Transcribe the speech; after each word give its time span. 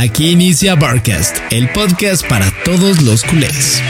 Aquí 0.00 0.30
inicia 0.30 0.76
Barcast, 0.76 1.36
el 1.50 1.68
podcast 1.72 2.24
para 2.28 2.48
todos 2.64 3.02
los 3.02 3.24
culés. 3.24 3.82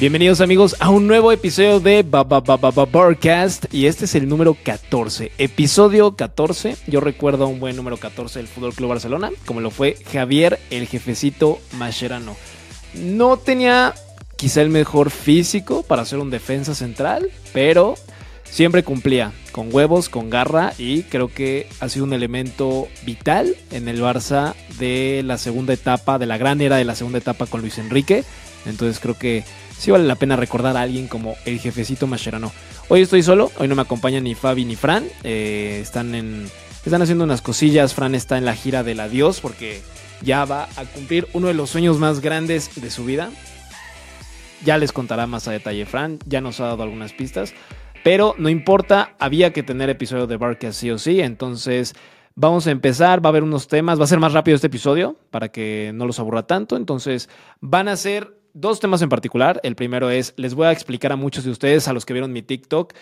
Bienvenidos 0.00 0.40
amigos 0.40 0.76
a 0.80 0.88
un 0.88 1.06
nuevo 1.06 1.30
episodio 1.30 1.78
de 1.78 2.02
Barcast 2.02 3.66
y 3.70 3.84
este 3.84 4.06
es 4.06 4.14
el 4.14 4.30
número 4.30 4.56
14, 4.64 5.32
episodio 5.36 6.16
14. 6.16 6.78
Yo 6.86 7.00
recuerdo 7.00 7.48
un 7.48 7.60
buen 7.60 7.76
número 7.76 7.98
14 7.98 8.38
del 8.38 8.48
Fútbol 8.48 8.72
Club 8.72 8.88
Barcelona, 8.88 9.30
como 9.44 9.60
lo 9.60 9.70
fue 9.70 9.98
Javier 10.10 10.58
el 10.70 10.86
jefecito 10.86 11.60
Mascherano. 11.72 12.34
No 12.94 13.36
tenía 13.36 13.92
quizá 14.36 14.62
el 14.62 14.70
mejor 14.70 15.10
físico 15.10 15.82
para 15.82 16.06
ser 16.06 16.18
un 16.18 16.30
defensa 16.30 16.74
central, 16.74 17.30
pero 17.52 17.96
siempre 18.50 18.82
cumplía 18.82 19.32
con 19.52 19.74
huevos, 19.74 20.08
con 20.08 20.30
garra 20.30 20.72
y 20.78 21.02
creo 21.04 21.28
que 21.28 21.66
ha 21.80 21.88
sido 21.88 22.04
un 22.04 22.12
elemento 22.12 22.88
vital 23.04 23.56
en 23.70 23.88
el 23.88 24.00
Barça 24.00 24.54
de 24.78 25.22
la 25.24 25.38
segunda 25.38 25.72
etapa, 25.72 26.18
de 26.18 26.26
la 26.26 26.38
gran 26.38 26.60
era 26.60 26.76
de 26.76 26.84
la 26.84 26.94
segunda 26.94 27.18
etapa 27.18 27.46
con 27.46 27.60
Luis 27.60 27.78
Enrique. 27.78 28.24
Entonces 28.66 29.00
creo 29.00 29.16
que 29.16 29.44
sí 29.78 29.90
vale 29.90 30.04
la 30.04 30.16
pena 30.16 30.36
recordar 30.36 30.76
a 30.76 30.82
alguien 30.82 31.08
como 31.08 31.36
el 31.46 31.58
jefecito 31.58 32.06
Mascherano. 32.06 32.52
Hoy 32.88 33.02
estoy 33.02 33.22
solo, 33.22 33.50
hoy 33.58 33.68
no 33.68 33.76
me 33.76 33.82
acompañan 33.82 34.24
ni 34.24 34.34
Fabi 34.34 34.64
ni 34.64 34.76
Fran. 34.76 35.06
Eh, 35.24 35.78
están, 35.80 36.14
en, 36.14 36.48
están 36.84 37.02
haciendo 37.02 37.24
unas 37.24 37.40
cosillas. 37.40 37.94
Fran 37.94 38.14
está 38.14 38.36
en 38.36 38.44
la 38.44 38.54
gira 38.54 38.82
del 38.82 39.00
adiós 39.00 39.40
porque 39.40 39.80
ya 40.22 40.44
va 40.44 40.68
a 40.76 40.84
cumplir 40.84 41.28
uno 41.32 41.48
de 41.48 41.54
los 41.54 41.70
sueños 41.70 41.98
más 41.98 42.20
grandes 42.20 42.70
de 42.80 42.90
su 42.90 43.04
vida. 43.04 43.30
Ya 44.64 44.76
les 44.76 44.92
contará 44.92 45.26
más 45.26 45.48
a 45.48 45.52
detalle 45.52 45.86
Fran, 45.86 46.18
ya 46.26 46.42
nos 46.42 46.60
ha 46.60 46.66
dado 46.66 46.82
algunas 46.82 47.14
pistas. 47.14 47.54
Pero 48.02 48.34
no 48.38 48.48
importa, 48.48 49.14
había 49.18 49.52
que 49.52 49.62
tener 49.62 49.90
episodio 49.90 50.26
de 50.26 50.36
Barca 50.36 50.72
sí 50.72 50.90
o 50.90 50.98
sí. 50.98 51.20
Entonces 51.20 51.94
vamos 52.34 52.66
a 52.66 52.70
empezar, 52.70 53.24
va 53.24 53.28
a 53.28 53.32
haber 53.32 53.42
unos 53.42 53.68
temas, 53.68 54.00
va 54.00 54.04
a 54.04 54.08
ser 54.08 54.20
más 54.20 54.32
rápido 54.32 54.54
este 54.54 54.68
episodio 54.68 55.16
para 55.30 55.48
que 55.50 55.92
no 55.94 56.06
los 56.06 56.18
aburra 56.18 56.46
tanto. 56.46 56.76
Entonces 56.76 57.28
van 57.60 57.88
a 57.88 57.96
ser 57.96 58.36
dos 58.54 58.80
temas 58.80 59.02
en 59.02 59.08
particular. 59.08 59.60
El 59.62 59.76
primero 59.76 60.10
es, 60.10 60.32
les 60.36 60.54
voy 60.54 60.66
a 60.66 60.72
explicar 60.72 61.12
a 61.12 61.16
muchos 61.16 61.44
de 61.44 61.50
ustedes, 61.50 61.88
a 61.88 61.92
los 61.92 62.06
que 62.06 62.14
vieron 62.14 62.32
mi 62.32 62.42
TikTok, 62.42 62.94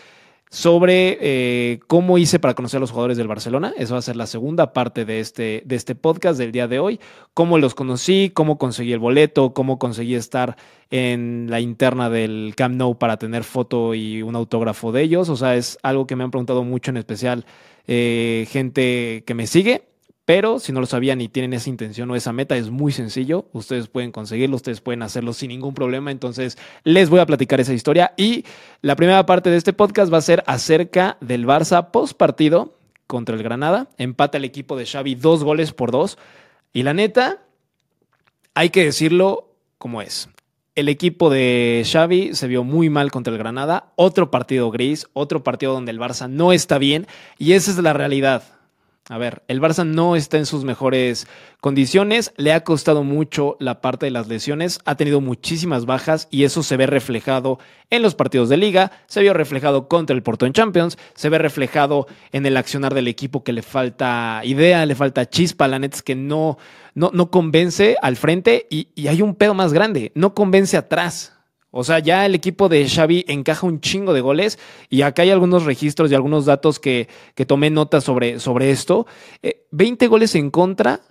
sobre 0.51 1.19
eh, 1.21 1.81
cómo 1.87 2.19
hice 2.19 2.39
para 2.39 2.55
conocer 2.55 2.79
a 2.79 2.81
los 2.81 2.91
jugadores 2.91 3.17
del 3.17 3.29
Barcelona. 3.29 3.73
Eso 3.77 3.95
va 3.95 3.99
a 3.99 4.03
ser 4.03 4.17
la 4.17 4.27
segunda 4.27 4.73
parte 4.73 5.05
de 5.05 5.21
este, 5.21 5.63
de 5.65 5.77
este 5.77 5.95
podcast 5.95 6.39
del 6.39 6.53
día 6.53 6.69
de 6.69 6.79
hoy. 6.79 7.01
Cómo 7.35 7.59
los 7.59 7.75
conocí, 7.75 8.31
cómo 8.33 8.59
conseguí 8.59 8.93
el 8.93 8.99
boleto, 8.99 9.53
cómo 9.53 9.79
conseguí 9.79 10.15
estar 10.15 10.57
en 10.91 11.47
la 11.51 11.61
interna 11.61 12.09
del 12.09 12.55
Camp 12.57 12.77
Nou 12.77 12.99
para 12.99 13.19
tener 13.19 13.45
foto 13.45 13.95
y 13.95 14.23
un 14.23 14.37
autógrafo 14.37 14.93
de 14.93 15.03
ellos. 15.03 15.29
O 15.29 15.37
sea, 15.37 15.57
es 15.57 15.79
algo 15.83 16.07
que 16.07 16.17
me 16.17 16.25
han 16.25 16.31
preguntado 16.31 16.65
mucho, 16.65 16.91
en 16.91 16.97
especial 16.97 17.45
eh, 17.87 18.47
gente 18.51 19.25
que 19.27 19.35
me 19.35 19.47
sigue. 19.47 19.83
Pero 20.29 20.59
si 20.59 20.73
no 20.73 20.81
lo 20.81 20.87
sabían 20.87 21.23
y 21.23 21.29
tienen 21.29 21.55
esa 21.55 21.71
intención 21.71 22.11
o 22.11 22.15
esa 22.15 22.35
meta, 22.35 22.55
es 22.55 22.69
muy 22.69 22.93
sencillo. 22.93 23.47
Ustedes 23.55 23.89
pueden 23.89 24.13
conseguirlo, 24.13 24.57
ustedes 24.57 24.83
pueden 24.83 25.03
hacerlo 25.03 25.33
sin 25.33 25.49
ningún 25.49 25.73
problema. 25.73 26.11
Entonces, 26.11 26.59
les 26.85 27.09
voy 27.09 27.21
a 27.21 27.25
platicar 27.25 27.61
esa 27.61 27.73
historia. 27.73 28.13
Y 28.19 28.45
la 28.83 28.95
primera 28.95 29.25
parte 29.25 29.49
de 29.49 29.57
este 29.57 29.73
podcast 29.73 30.13
va 30.13 30.19
a 30.19 30.21
ser 30.21 30.45
acerca 30.47 31.17
del 31.23 31.47
Barça 31.47 31.93
post 31.93 32.15
partido 32.15 32.77
contra 33.07 33.37
el 33.37 33.43
Granada. 33.43 33.89
Empata 33.97 34.37
el 34.37 34.45
equipo 34.45 34.77
de 34.77 34.85
Xavi 34.85 35.15
dos 35.15 35.45
goles 35.45 35.73
por 35.73 35.93
dos. 35.93 36.19
Y 36.75 36.83
la 36.83 36.93
neta, 36.93 37.39
hay 38.53 38.69
que 38.69 38.85
decirlo 38.85 39.55
como 39.79 40.03
es. 40.03 40.29
El 40.75 40.91
equipo 40.91 41.31
de 41.31 41.87
Xavi 41.91 42.35
se 42.35 42.49
vio 42.49 42.65
muy 42.65 42.91
mal 42.91 43.11
contra 43.11 43.33
el 43.33 43.39
Granada. 43.39 43.95
Otro 43.97 44.31
partido 44.31 44.71
gris, 44.71 45.07
otro 45.15 45.43
partido 45.43 45.73
donde 45.73 45.91
el 45.91 45.99
Barça 45.99 46.29
no 46.29 46.53
está 46.53 46.77
bien. 46.77 47.07
Y 47.39 47.55
esa 47.55 47.71
es 47.71 47.79
la 47.79 47.95
realidad. 47.95 48.58
A 49.11 49.17
ver, 49.17 49.43
el 49.49 49.59
Barça 49.59 49.87
no 49.87 50.17
está 50.17 50.37
en 50.37 50.45
sus 50.45 50.65
mejores 50.65 51.27
condiciones, 51.61 52.35
le 52.37 52.53
ha 52.53 52.63
costado 52.63 53.05
mucho 53.05 53.57
la 53.59 53.81
parte 53.81 54.05
de 54.05 54.11
las 54.11 54.29
lesiones, 54.29 54.81
ha 54.85 54.97
tenido 54.97 55.23
muchísimas 55.23 55.87
bajas 55.87 56.29
y 56.31 56.45
eso 56.45 56.63
se 56.63 56.77
ve 56.77 56.87
reflejado 56.87 57.59
en 57.89 58.03
los 58.03 58.15
partidos 58.15 58.51
de 58.51 58.59
liga, 58.59 58.93
se 59.07 59.23
vio 59.23 59.33
reflejado 59.33 59.89
contra 59.89 60.15
el 60.15 60.23
Porto 60.23 60.45
en 60.45 60.53
Champions, 60.53 60.99
se 61.15 61.31
ve 61.31 61.39
reflejado 61.39 62.07
en 62.33 62.45
el 62.45 62.59
accionar 62.59 62.93
del 62.93 63.09
equipo 63.09 63.45
que 63.45 63.55
le 63.55 63.63
falta 63.63 64.43
idea, 64.45 64.85
le 64.85 64.95
falta 64.95 65.31
chispa, 65.31 65.69
la 65.69 65.79
neta 65.79 65.97
es 65.97 66.03
que 66.03 66.15
no, 66.15 66.59
no, 66.95 67.11
no 67.15 67.31
convence 67.31 67.97
al 68.03 68.17
frente 68.17 68.67
y, 68.69 68.89
y 68.95 69.09
hay 69.09 69.23
un 69.23 69.37
pedo 69.37 69.55
más 69.55 69.73
grande, 69.73 70.13
no 70.15 70.35
convence 70.35 70.77
atrás. 70.77 71.38
O 71.71 71.85
sea, 71.85 71.99
ya 71.99 72.25
el 72.25 72.35
equipo 72.35 72.69
de 72.69 72.89
Xavi 72.89 73.25
encaja 73.29 73.67
un 73.67 73.81
chingo 73.81 74.15
de 74.15 74.23
goles 74.23 74.59
y 74.89 75.03
acá 75.03 75.23
hay 75.23 75.31
algunos 75.31 75.65
registros 75.65 76.11
y 76.11 76.15
algunos 76.15 76.47
datos 76.47 76.81
que, 76.81 77.09
que 77.35 77.45
tomé 77.45 77.69
nota 77.71 78.01
sobre, 78.01 78.41
sobre 78.41 78.71
esto. 78.71 79.07
20 79.71 80.05
eh, 80.05 80.09
goles 80.09 80.35
en 80.35 80.51
contra 80.51 81.03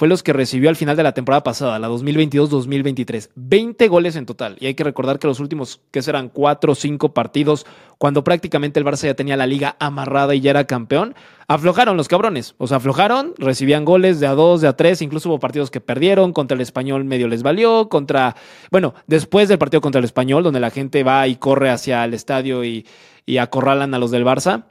fue 0.00 0.08
los 0.08 0.22
que 0.22 0.32
recibió 0.32 0.70
al 0.70 0.76
final 0.76 0.96
de 0.96 1.02
la 1.02 1.12
temporada 1.12 1.42
pasada, 1.42 1.78
la 1.78 1.90
2022-2023. 1.90 3.32
20 3.34 3.88
goles 3.88 4.16
en 4.16 4.24
total. 4.24 4.56
Y 4.58 4.64
hay 4.64 4.72
que 4.72 4.82
recordar 4.82 5.18
que 5.18 5.26
los 5.26 5.40
últimos, 5.40 5.82
que 5.90 6.00
serán 6.00 6.30
4 6.30 6.72
o 6.72 6.74
5 6.74 7.12
partidos, 7.12 7.66
cuando 7.98 8.24
prácticamente 8.24 8.80
el 8.80 8.86
Barça 8.86 9.04
ya 9.04 9.14
tenía 9.14 9.36
la 9.36 9.46
liga 9.46 9.76
amarrada 9.78 10.34
y 10.34 10.40
ya 10.40 10.52
era 10.52 10.64
campeón, 10.64 11.14
aflojaron 11.48 11.98
los 11.98 12.08
cabrones. 12.08 12.54
O 12.56 12.66
sea, 12.66 12.78
aflojaron, 12.78 13.34
recibían 13.36 13.84
goles 13.84 14.20
de 14.20 14.26
a 14.26 14.32
2, 14.32 14.62
de 14.62 14.68
a 14.68 14.72
3, 14.72 15.02
incluso 15.02 15.28
hubo 15.28 15.38
partidos 15.38 15.70
que 15.70 15.82
perdieron, 15.82 16.32
contra 16.32 16.54
el 16.54 16.62
español 16.62 17.04
medio 17.04 17.28
les 17.28 17.42
valió, 17.42 17.90
contra, 17.90 18.36
bueno, 18.70 18.94
después 19.06 19.50
del 19.50 19.58
partido 19.58 19.82
contra 19.82 19.98
el 19.98 20.06
español, 20.06 20.42
donde 20.42 20.60
la 20.60 20.70
gente 20.70 21.04
va 21.04 21.28
y 21.28 21.36
corre 21.36 21.68
hacia 21.68 22.02
el 22.06 22.14
estadio 22.14 22.64
y, 22.64 22.86
y 23.26 23.36
acorralan 23.36 23.92
a 23.92 23.98
los 23.98 24.10
del 24.10 24.24
Barça 24.24 24.64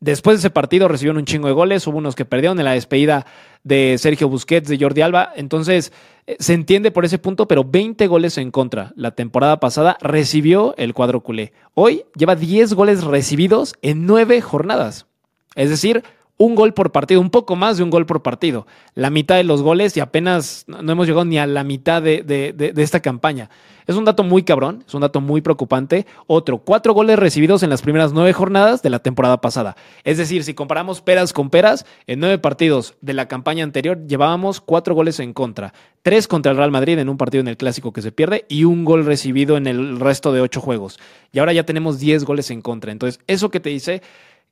Después 0.00 0.36
de 0.36 0.38
ese 0.38 0.50
partido 0.50 0.88
recibieron 0.88 1.18
un 1.18 1.26
chingo 1.26 1.46
de 1.46 1.52
goles, 1.52 1.86
hubo 1.86 1.98
unos 1.98 2.14
que 2.14 2.24
perdieron 2.24 2.58
en 2.58 2.64
la 2.64 2.72
despedida 2.72 3.26
de 3.64 3.96
Sergio 3.98 4.30
Busquets, 4.30 4.66
de 4.66 4.78
Jordi 4.78 5.02
Alba, 5.02 5.30
entonces 5.36 5.92
eh, 6.26 6.36
se 6.38 6.54
entiende 6.54 6.90
por 6.90 7.04
ese 7.04 7.18
punto, 7.18 7.46
pero 7.46 7.64
20 7.64 8.06
goles 8.06 8.38
en 8.38 8.50
contra. 8.50 8.92
La 8.96 9.10
temporada 9.10 9.60
pasada 9.60 9.98
recibió 10.00 10.74
el 10.78 10.94
cuadro 10.94 11.20
culé. 11.20 11.52
Hoy 11.74 12.04
lleva 12.16 12.34
10 12.34 12.72
goles 12.72 13.04
recibidos 13.04 13.74
en 13.82 14.06
9 14.06 14.40
jornadas. 14.40 15.06
Es 15.54 15.68
decir, 15.68 16.02
un 16.40 16.54
gol 16.54 16.72
por 16.72 16.90
partido, 16.90 17.20
un 17.20 17.28
poco 17.28 17.54
más 17.54 17.76
de 17.76 17.82
un 17.82 17.90
gol 17.90 18.06
por 18.06 18.22
partido. 18.22 18.66
La 18.94 19.10
mitad 19.10 19.36
de 19.36 19.44
los 19.44 19.60
goles 19.60 19.94
y 19.98 20.00
apenas 20.00 20.64
no 20.66 20.90
hemos 20.90 21.06
llegado 21.06 21.26
ni 21.26 21.36
a 21.38 21.46
la 21.46 21.64
mitad 21.64 22.00
de, 22.00 22.72
esta 22.78 23.00
campaña. 23.00 23.50
Es 23.86 23.94
un 23.94 24.06
dato 24.06 24.22
muy 24.22 24.42
cabrón, 24.42 24.82
es 24.86 24.94
un 24.94 25.02
dato 25.02 25.20
muy 25.20 25.42
preocupante. 25.42 26.06
Otro, 26.26 26.56
cuatro 26.56 26.94
goles 26.94 27.18
recibidos 27.18 27.62
en 27.62 27.68
las 27.68 27.82
primeras 27.82 28.14
nueve 28.14 28.32
jornadas 28.32 28.80
de 28.80 28.88
la 28.88 29.00
temporada 29.00 29.42
pasada. 29.42 29.76
Es 30.02 30.16
decir, 30.16 30.42
si 30.42 30.54
comparamos 30.54 31.02
peras 31.02 31.34
con 31.34 31.50
peras, 31.50 31.84
en 32.06 32.20
nueve 32.20 32.38
partidos 32.38 32.94
de 33.02 33.12
la 33.12 33.28
campaña 33.28 33.62
anterior 33.62 34.06
llevábamos 34.06 34.62
cuatro 34.62 34.94
goles 34.94 35.20
en 35.20 35.34
contra. 35.34 35.74
Tres 36.00 36.26
contra 36.26 36.52
el 36.52 36.56
Real 36.56 36.70
Madrid 36.70 36.98
en 36.98 37.10
un 37.10 37.18
partido 37.18 37.42
en 37.42 37.48
el 37.48 37.58
clásico 37.58 37.92
que 37.92 38.00
se 38.00 38.12
pierde 38.12 38.46
y 38.48 38.64
un 38.64 38.86
gol 38.86 39.04
recibido 39.04 39.58
en 39.58 39.66
el 39.66 40.00
resto 40.00 40.32
de 40.32 40.40
ocho 40.40 40.62
juegos. 40.62 40.98
Y 41.32 41.40
ahora 41.40 41.52
ya 41.52 41.66
tenemos 41.66 42.00
diez 42.00 42.24
goles 42.24 42.50
en 42.50 42.62
contra. 42.62 42.92
Entonces, 42.92 43.20
eso 43.26 43.50
que 43.50 43.60
te 43.60 43.68
dice 43.68 44.00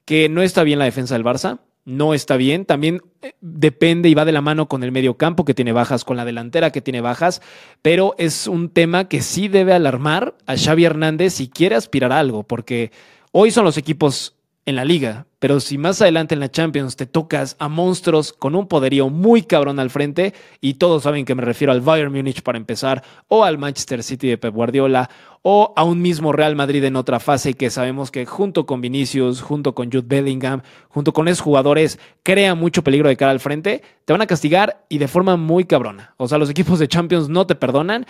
que 0.04 0.28
no 0.28 0.42
está 0.42 0.64
bien 0.64 0.78
la 0.78 0.84
defensa 0.84 1.14
del 1.14 1.24
Barça, 1.24 1.60
no 1.88 2.12
está 2.12 2.36
bien. 2.36 2.66
También 2.66 3.00
eh, 3.22 3.32
depende 3.40 4.10
y 4.10 4.14
va 4.14 4.26
de 4.26 4.32
la 4.32 4.42
mano 4.42 4.68
con 4.68 4.84
el 4.84 4.92
medio 4.92 5.16
campo 5.16 5.46
que 5.46 5.54
tiene 5.54 5.72
bajas, 5.72 6.04
con 6.04 6.18
la 6.18 6.26
delantera 6.26 6.70
que 6.70 6.82
tiene 6.82 7.00
bajas, 7.00 7.40
pero 7.80 8.14
es 8.18 8.46
un 8.46 8.68
tema 8.68 9.08
que 9.08 9.22
sí 9.22 9.48
debe 9.48 9.72
alarmar 9.72 10.36
a 10.46 10.56
Xavi 10.56 10.84
Hernández 10.84 11.32
si 11.32 11.48
quiere 11.48 11.76
aspirar 11.76 12.12
a 12.12 12.18
algo, 12.18 12.42
porque 12.42 12.92
hoy 13.32 13.50
son 13.50 13.64
los 13.64 13.78
equipos 13.78 14.36
en 14.68 14.76
la 14.76 14.84
liga, 14.84 15.24
pero 15.38 15.60
si 15.60 15.78
más 15.78 16.02
adelante 16.02 16.34
en 16.34 16.40
la 16.40 16.50
Champions 16.50 16.94
te 16.94 17.06
tocas 17.06 17.56
a 17.58 17.70
monstruos 17.70 18.34
con 18.34 18.54
un 18.54 18.68
poderío 18.68 19.08
muy 19.08 19.40
cabrón 19.40 19.80
al 19.80 19.88
frente, 19.88 20.34
y 20.60 20.74
todos 20.74 21.04
saben 21.04 21.24
que 21.24 21.34
me 21.34 21.40
refiero 21.40 21.72
al 21.72 21.80
Bayern 21.80 22.12
Múnich 22.12 22.42
para 22.42 22.58
empezar, 22.58 23.02
o 23.28 23.44
al 23.44 23.56
Manchester 23.56 24.02
City 24.02 24.28
de 24.28 24.36
Pep 24.36 24.54
Guardiola, 24.54 25.08
o 25.40 25.72
a 25.74 25.84
un 25.84 26.02
mismo 26.02 26.32
Real 26.32 26.54
Madrid 26.54 26.84
en 26.84 26.96
otra 26.96 27.18
fase 27.18 27.54
que 27.54 27.70
sabemos 27.70 28.10
que 28.10 28.26
junto 28.26 28.66
con 28.66 28.82
Vinicius, 28.82 29.40
junto 29.40 29.74
con 29.74 29.90
Jude 29.90 30.04
Bellingham, 30.06 30.60
junto 30.90 31.14
con 31.14 31.28
esos 31.28 31.40
jugadores, 31.40 31.98
crea 32.22 32.54
mucho 32.54 32.84
peligro 32.84 33.08
de 33.08 33.16
cara 33.16 33.30
al 33.30 33.40
frente, 33.40 33.80
te 34.04 34.12
van 34.12 34.20
a 34.20 34.26
castigar 34.26 34.84
y 34.90 34.98
de 34.98 35.08
forma 35.08 35.38
muy 35.38 35.64
cabrona. 35.64 36.12
O 36.18 36.28
sea, 36.28 36.36
los 36.36 36.50
equipos 36.50 36.78
de 36.78 36.88
Champions 36.88 37.30
no 37.30 37.46
te 37.46 37.54
perdonan 37.54 38.04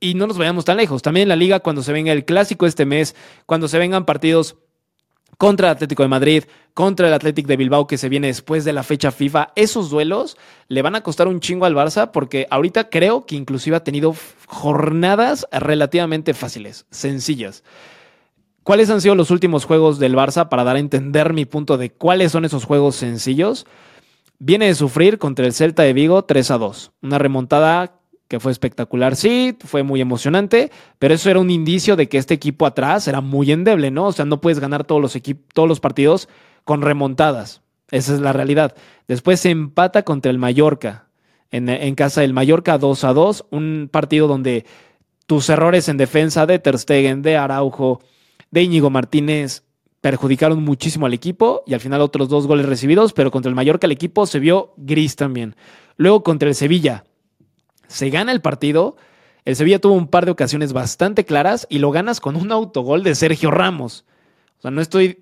y 0.00 0.14
no 0.14 0.26
nos 0.26 0.38
vayamos 0.38 0.64
tan 0.64 0.78
lejos. 0.78 1.02
También 1.02 1.24
en 1.24 1.28
la 1.28 1.36
liga, 1.36 1.60
cuando 1.60 1.82
se 1.82 1.92
venga 1.92 2.12
el 2.12 2.24
clásico 2.24 2.64
este 2.64 2.86
mes, 2.86 3.14
cuando 3.44 3.68
se 3.68 3.76
vengan 3.78 4.06
partidos 4.06 4.56
contra 5.42 5.66
el 5.66 5.72
Atlético 5.72 6.04
de 6.04 6.08
Madrid, 6.08 6.44
contra 6.72 7.08
el 7.08 7.14
Atlético 7.14 7.48
de 7.48 7.56
Bilbao 7.56 7.88
que 7.88 7.98
se 7.98 8.08
viene 8.08 8.28
después 8.28 8.64
de 8.64 8.72
la 8.72 8.84
fecha 8.84 9.10
FIFA, 9.10 9.48
esos 9.56 9.90
duelos 9.90 10.36
le 10.68 10.82
van 10.82 10.94
a 10.94 11.00
costar 11.00 11.26
un 11.26 11.40
chingo 11.40 11.64
al 11.64 11.74
Barça 11.74 12.12
porque 12.12 12.46
ahorita 12.48 12.90
creo 12.90 13.26
que 13.26 13.34
inclusive 13.34 13.74
ha 13.74 13.82
tenido 13.82 14.14
jornadas 14.46 15.48
relativamente 15.50 16.32
fáciles, 16.32 16.86
sencillas. 16.92 17.64
¿Cuáles 18.62 18.88
han 18.88 19.00
sido 19.00 19.16
los 19.16 19.32
últimos 19.32 19.64
juegos 19.64 19.98
del 19.98 20.14
Barça 20.14 20.48
para 20.48 20.62
dar 20.62 20.76
a 20.76 20.78
entender 20.78 21.32
mi 21.32 21.44
punto 21.44 21.76
de 21.76 21.90
cuáles 21.90 22.30
son 22.30 22.44
esos 22.44 22.62
juegos 22.62 22.94
sencillos? 22.94 23.66
Viene 24.38 24.66
de 24.66 24.76
sufrir 24.76 25.18
contra 25.18 25.44
el 25.44 25.54
Celta 25.54 25.82
de 25.82 25.92
Vigo 25.92 26.22
3 26.22 26.52
a 26.52 26.58
2, 26.58 26.92
una 27.02 27.18
remontada 27.18 27.96
que 28.32 28.40
fue 28.40 28.50
espectacular, 28.50 29.14
sí, 29.14 29.58
fue 29.62 29.82
muy 29.82 30.00
emocionante, 30.00 30.70
pero 30.98 31.12
eso 31.12 31.28
era 31.28 31.38
un 31.38 31.50
indicio 31.50 31.96
de 31.96 32.08
que 32.08 32.16
este 32.16 32.32
equipo 32.32 32.64
atrás 32.64 33.06
era 33.06 33.20
muy 33.20 33.52
endeble, 33.52 33.90
¿no? 33.90 34.06
O 34.06 34.12
sea, 34.12 34.24
no 34.24 34.40
puedes 34.40 34.58
ganar 34.58 34.84
todos 34.84 35.02
los, 35.02 35.18
todos 35.52 35.68
los 35.68 35.80
partidos 35.80 36.30
con 36.64 36.80
remontadas. 36.80 37.60
Esa 37.90 38.14
es 38.14 38.20
la 38.20 38.32
realidad. 38.32 38.74
Después 39.06 39.38
se 39.38 39.50
empata 39.50 40.04
contra 40.04 40.30
el 40.30 40.38
Mallorca, 40.38 41.08
en, 41.50 41.94
casa 41.94 42.22
del 42.22 42.32
Mallorca 42.32 42.78
2 42.78 43.04
a 43.04 43.12
2, 43.12 43.44
un 43.50 43.90
partido 43.92 44.28
donde 44.28 44.64
tus 45.26 45.50
errores 45.50 45.90
en 45.90 45.98
defensa 45.98 46.46
de 46.46 46.58
Ter 46.58 46.78
Stegen, 46.78 47.20
de 47.20 47.36
Araujo, 47.36 48.00
de 48.50 48.62
Íñigo 48.62 48.88
Martínez 48.88 49.62
perjudicaron 50.00 50.64
muchísimo 50.64 51.04
al 51.04 51.12
equipo 51.12 51.64
y 51.66 51.74
al 51.74 51.80
final 51.80 52.00
otros 52.00 52.30
dos 52.30 52.46
goles 52.46 52.64
recibidos, 52.64 53.12
pero 53.12 53.30
contra 53.30 53.50
el 53.50 53.56
Mallorca 53.56 53.86
el 53.86 53.92
equipo 53.92 54.24
se 54.24 54.38
vio 54.38 54.72
gris 54.78 55.16
también. 55.16 55.54
Luego 55.98 56.22
contra 56.22 56.48
el 56.48 56.54
Sevilla 56.54 57.04
se 57.88 58.10
gana 58.10 58.32
el 58.32 58.40
partido, 58.40 58.96
el 59.44 59.56
Sevilla 59.56 59.80
tuvo 59.80 59.94
un 59.94 60.08
par 60.08 60.24
de 60.24 60.30
ocasiones 60.30 60.72
bastante 60.72 61.24
claras 61.24 61.66
y 61.68 61.78
lo 61.78 61.90
ganas 61.90 62.20
con 62.20 62.36
un 62.36 62.52
autogol 62.52 63.02
de 63.02 63.14
Sergio 63.14 63.50
Ramos. 63.50 64.04
O 64.58 64.62
sea, 64.62 64.70
no 64.70 64.80
estoy 64.80 65.18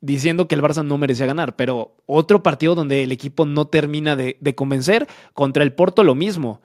diciendo 0.00 0.48
que 0.48 0.54
el 0.54 0.62
Barça 0.62 0.84
no 0.84 0.98
merecía 0.98 1.26
ganar, 1.26 1.56
pero 1.56 1.94
otro 2.06 2.42
partido 2.42 2.74
donde 2.74 3.02
el 3.02 3.12
equipo 3.12 3.46
no 3.46 3.66
termina 3.66 4.16
de, 4.16 4.54
convencer, 4.54 5.06
contra 5.34 5.62
el 5.62 5.72
Porto 5.72 6.02
lo 6.02 6.14
mismo. 6.14 6.60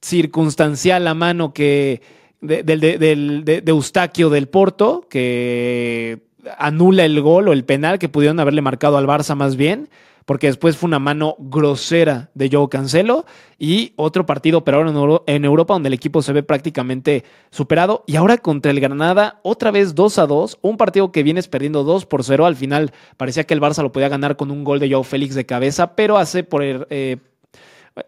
Circunstancial 0.00 1.04
la 1.04 1.14
mano 1.14 1.52
que 1.52 2.02
de, 2.40 2.62
de, 2.62 3.62
Eustaquio 3.66 4.30
del 4.30 4.48
Porto, 4.48 5.06
que 5.08 6.22
anula 6.58 7.04
el 7.04 7.20
gol 7.20 7.48
o 7.48 7.52
el 7.52 7.64
penal 7.64 7.98
que 7.98 8.08
pudieron 8.08 8.40
haberle 8.40 8.62
marcado 8.62 8.96
al 8.96 9.06
Barça 9.06 9.34
más 9.34 9.56
bien 9.56 9.88
porque 10.32 10.46
después 10.46 10.78
fue 10.78 10.88
una 10.88 10.98
mano 10.98 11.36
grosera 11.38 12.30
de 12.32 12.48
Joe 12.50 12.70
Cancelo 12.70 13.26
y 13.58 13.92
otro 13.96 14.24
partido, 14.24 14.64
pero 14.64 14.78
ahora 14.78 15.20
en 15.26 15.44
Europa, 15.44 15.74
donde 15.74 15.88
el 15.88 15.92
equipo 15.92 16.22
se 16.22 16.32
ve 16.32 16.42
prácticamente 16.42 17.22
superado. 17.50 18.02
Y 18.06 18.16
ahora 18.16 18.38
contra 18.38 18.70
el 18.70 18.80
Granada, 18.80 19.40
otra 19.42 19.70
vez 19.70 19.94
2 19.94 20.18
a 20.18 20.26
2, 20.26 20.60
un 20.62 20.78
partido 20.78 21.12
que 21.12 21.22
vienes 21.22 21.48
perdiendo 21.48 21.84
2 21.84 22.06
por 22.06 22.24
0. 22.24 22.46
Al 22.46 22.56
final 22.56 22.92
parecía 23.18 23.44
que 23.44 23.52
el 23.52 23.60
Barça 23.60 23.82
lo 23.82 23.92
podía 23.92 24.08
ganar 24.08 24.38
con 24.38 24.50
un 24.50 24.64
gol 24.64 24.80
de 24.80 24.90
Joe 24.90 25.04
Félix 25.04 25.34
de 25.34 25.44
cabeza, 25.44 25.96
pero 25.96 26.16
hace 26.16 26.44
por, 26.44 26.62
eh, 26.64 27.18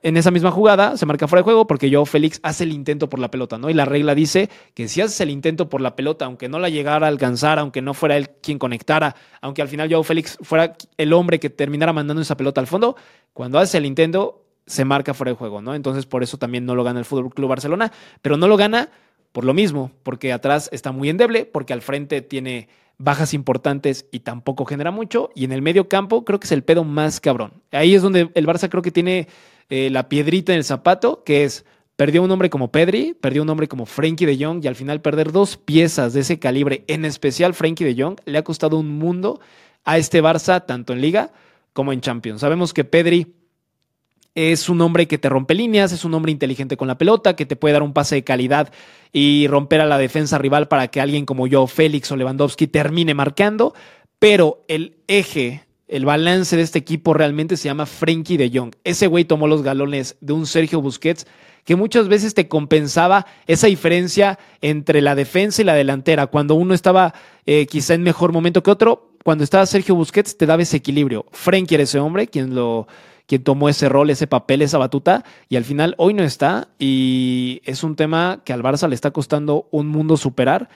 en 0.03 0.17
esa 0.17 0.31
misma 0.31 0.51
jugada 0.51 0.97
se 0.97 1.07
marca 1.07 1.29
fuera 1.29 1.41
de 1.41 1.45
juego 1.45 1.67
porque 1.67 1.91
Joao 1.91 2.07
Félix 2.07 2.41
hace 2.43 2.65
el 2.65 2.73
intento 2.73 3.09
por 3.09 3.21
la 3.21 3.31
pelota, 3.31 3.59
¿no? 3.59 3.69
Y 3.69 3.75
la 3.75 3.85
regla 3.85 4.15
dice 4.15 4.49
que 4.73 4.89
si 4.89 5.01
haces 5.01 5.21
el 5.21 5.31
intento 5.31 5.69
por 5.69 5.81
la 5.81 5.95
pelota, 5.95 6.25
aunque 6.25 6.49
no 6.49 6.59
la 6.59 6.69
llegara 6.69 7.07
a 7.07 7.11
alcanzar, 7.11 7.59
aunque 7.59 7.83
no 7.83 7.93
fuera 7.93 8.17
él 8.17 8.31
quien 8.41 8.59
conectara, 8.59 9.15
aunque 9.41 9.63
al 9.63 9.69
final 9.69 9.91
Joao 9.91 10.03
Félix 10.03 10.39
fuera 10.41 10.77
el 10.97 11.13
hombre 11.13 11.39
que 11.39 11.51
terminara 11.51 11.93
mandando 11.93 12.23
esa 12.23 12.37
pelota 12.37 12.61
al 12.61 12.67
fondo, 12.67 12.97
cuando 13.33 13.59
haces 13.59 13.75
el 13.75 13.87
intento 13.87 14.43
se 14.67 14.85
marca 14.85 15.13
fuera 15.13 15.33
de 15.33 15.37
juego, 15.37 15.61
¿no? 15.61 15.75
Entonces 15.75 16.07
por 16.07 16.23
eso 16.23 16.39
también 16.39 16.65
no 16.65 16.75
lo 16.75 16.85
gana 16.85 16.99
el 16.99 17.05
Fútbol 17.05 17.31
Club 17.31 17.51
Barcelona, 17.51 17.93
pero 18.23 18.37
no 18.37 18.49
lo 18.49 18.57
gana 18.57 18.91
por 19.33 19.45
lo 19.45 19.53
mismo, 19.53 19.91
porque 20.03 20.33
atrás 20.33 20.71
está 20.73 20.93
muy 20.93 21.11
endeble, 21.11 21.45
porque 21.45 21.73
al 21.73 21.83
frente 21.83 22.23
tiene 22.23 22.69
bajas 22.99 23.35
importantes 23.35 24.07
y 24.13 24.21
tampoco 24.21 24.65
genera 24.65 24.91
mucho, 24.91 25.31
y 25.35 25.45
en 25.45 25.53
el 25.53 25.63
medio 25.63 25.89
campo 25.89 26.25
creo 26.25 26.41
que 26.41 26.47
es 26.47 26.53
el 26.53 26.65
pedo 26.65 26.85
más 26.85 27.21
cabrón. 27.21 27.63
Ahí 27.73 27.95
es 27.95 28.03
donde 28.03 28.31
el 28.35 28.47
Barça 28.47 28.69
creo 28.69 28.83
que 28.83 28.91
tiene 28.91 29.29
eh, 29.71 29.91
la 29.91 30.09
piedrita 30.09 30.53
en 30.53 30.59
el 30.59 30.65
zapato, 30.65 31.25
que 31.25 31.45
es 31.45 31.65
perdió 31.97 32.23
un 32.23 32.31
hombre 32.31 32.51
como 32.51 32.73
Pedri, 32.73 33.15
perdió 33.15 33.43
un 33.43 33.51
hombre 33.51 33.69
como 33.69 33.87
Frankie 33.87 34.27
de 34.27 34.43
Jong 34.43 34.65
y 34.65 34.69
al 34.69 34.75
final 34.75 35.01
perder 35.01 35.33
dos 35.33 35.57
piezas 35.57 36.13
de 36.13 36.21
ese 36.21 36.39
calibre, 36.39 36.85
en 36.89 37.05
especial 37.05 37.55
Frankie 37.55 37.85
de 37.85 38.01
Jong, 38.01 38.19
le 38.25 38.39
ha 38.39 38.45
costado 38.45 38.79
un 38.79 38.99
mundo 38.99 39.41
a 39.85 39.99
este 39.99 40.23
Barça, 40.23 40.65
tanto 40.67 40.93
en 40.93 41.01
liga 41.01 41.33
como 41.73 41.93
en 41.93 42.01
Champions. 42.01 42.41
Sabemos 42.41 42.73
que 42.73 42.85
Pedri 42.85 43.35
es 44.35 44.69
un 44.69 44.81
hombre 44.81 45.07
que 45.07 45.19
te 45.19 45.29
rompe 45.29 45.55
líneas, 45.55 45.93
es 45.93 46.05
un 46.05 46.15
hombre 46.15 46.33
inteligente 46.33 46.77
con 46.77 46.89
la 46.89 46.99
pelota, 46.99 47.37
que 47.37 47.47
te 47.47 47.57
puede 47.57 47.75
dar 47.75 47.83
un 47.83 47.93
pase 47.93 48.17
de 48.17 48.25
calidad 48.25 48.73
y 49.13 49.47
romper 49.49 49.81
a 49.81 49.87
la 49.87 49.99
defensa 49.99 50.39
rival 50.39 50.69
para 50.69 50.89
que 50.89 51.01
alguien 51.01 51.27
como 51.27 51.47
yo, 51.47 51.67
Félix 51.67 52.11
o 52.11 52.17
Lewandowski 52.17 52.67
termine 52.67 53.15
marcando, 53.15 53.75
pero 54.19 54.65
el 54.69 54.97
eje 55.07 55.65
el 55.87 56.07
balance 56.07 56.57
de 56.57 56.63
este 56.63 56.79
equipo 56.79 57.15
realmente 57.15 57.57
se 57.57 57.65
llama 57.65 57.87
Frankie 57.87 58.37
de 58.37 58.51
Jong. 58.53 58.75
Ese 58.85 59.07
güey 59.07 59.25
tomó 59.25 59.47
los 59.47 59.63
galones 59.63 60.17
de 60.21 60.33
un 60.33 60.47
Sergio 60.47 60.81
Busquets 60.81 61.27
que 61.65 61.77
muchas 61.77 62.09
veces 62.09 62.35
te 62.35 62.49
compensaba 62.49 63.27
esa 63.47 63.67
diferencia 63.67 64.39
entre 64.61 65.01
la 65.03 65.15
defensa 65.15 65.63
y 65.63 65.65
la 65.65 65.75
delantera. 65.75 66.27
Cuando 66.27 66.55
uno 66.55 66.75
estaba 66.75 67.15
eh, 67.47 67.67
quizá 67.67 67.95
en 67.95 68.03
mejor 68.03 68.33
momento 68.33 68.63
que 68.63 68.71
otro, 68.71 69.13
cuando 69.25 69.45
estaba 69.45 69.67
Sergio 69.67 69.95
Busquets 69.95 70.37
te 70.37 70.47
daba 70.47 70.63
ese 70.63 70.79
equilibrio. 70.79 71.27
Frankie 71.33 71.75
era 71.75 71.85
ese 71.85 71.99
hombre 71.99 72.27
quien 72.29 72.55
lo 72.55 72.87
quien 73.27 73.43
tomó 73.43 73.69
ese 73.69 73.89
rol, 73.89 74.11
ese 74.11 74.27
papel, 74.27 74.63
esa 74.63 74.79
batuta, 74.79 75.25
y 75.49 75.57
al 75.57 75.65
final 75.65 75.95
hoy 75.99 76.15
no 76.15 76.23
está, 76.23 76.69
y 76.79 77.61
es 77.65 77.83
un 77.83 77.97
tema 77.97 78.43
que 78.45 78.53
al 78.53 78.63
Barça 78.63 78.89
le 78.89 78.95
está 78.95 79.11
costando 79.11 79.69
un 79.71 79.89
mundo 79.89 80.17
superar. 80.17 80.69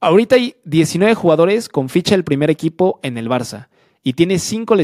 Ahorita 0.00 0.36
hay 0.36 0.56
19 0.64 1.14
jugadores 1.14 1.68
con 1.68 1.88
ficha 1.88 2.14
del 2.14 2.24
primer 2.24 2.50
equipo 2.50 3.00
en 3.02 3.18
el 3.18 3.28
Barça 3.28 3.68
y 4.06 4.12
tiene 4.12 4.38
cinco, 4.38 4.76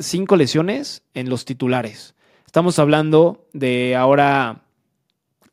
cinco 0.00 0.36
lesiones 0.36 1.02
en 1.14 1.28
los 1.28 1.44
titulares. 1.44 2.16
Estamos 2.44 2.78
hablando 2.80 3.46
de 3.52 3.94
ahora 3.94 4.64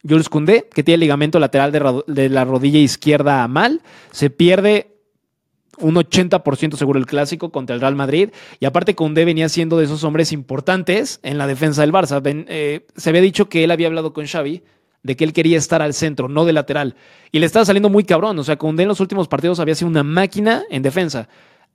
Jules 0.07 0.29
Koundé, 0.29 0.67
que 0.73 0.83
tiene 0.83 0.97
ligamento 0.97 1.39
lateral 1.39 1.71
de, 1.71 2.29
la 2.29 2.45
rodilla 2.45 2.79
izquierda 2.79 3.47
mal, 3.47 3.81
se 4.11 4.29
pierde 4.29 4.97
un 5.81 5.95
80% 5.95 6.75
seguro 6.75 6.99
el 6.99 7.05
clásico 7.05 7.51
contra 7.51 7.75
el 7.75 7.81
Real 7.81 7.95
Madrid. 7.95 8.29
Y 8.59 8.65
aparte, 8.65 8.95
Koundé 8.95 9.25
venía 9.25 9.49
siendo 9.49 9.77
de 9.77 9.85
esos 9.85 10.03
hombres 10.03 10.31
importantes 10.31 11.19
en 11.23 11.37
la 11.37 11.47
defensa 11.47 11.81
del 11.81 11.91
Barça. 11.91 12.21
Eh, 12.25 12.85
se 12.95 13.09
había 13.09 13.21
dicho 13.21 13.49
que 13.49 13.63
él 13.63 13.71
había 13.71 13.87
hablado 13.87 14.13
con 14.13 14.25
Xavi 14.25 14.63
de 15.03 15.15
que 15.15 15.23
él 15.23 15.33
quería 15.33 15.57
estar 15.57 15.81
al 15.81 15.93
centro, 15.93 16.29
no 16.29 16.45
de 16.45 16.53
lateral. 16.53 16.95
Y 17.31 17.39
le 17.39 17.45
estaba 17.45 17.65
saliendo 17.65 17.89
muy 17.89 18.03
cabrón. 18.03 18.37
O 18.39 18.43
sea, 18.43 18.57
Koundé 18.57 18.83
en 18.83 18.89
los 18.89 18.99
últimos 18.99 19.27
partidos 19.27 19.59
había 19.59 19.75
sido 19.75 19.89
una 19.89 20.03
máquina 20.03 20.63
en 20.69 20.83
defensa. 20.83 21.27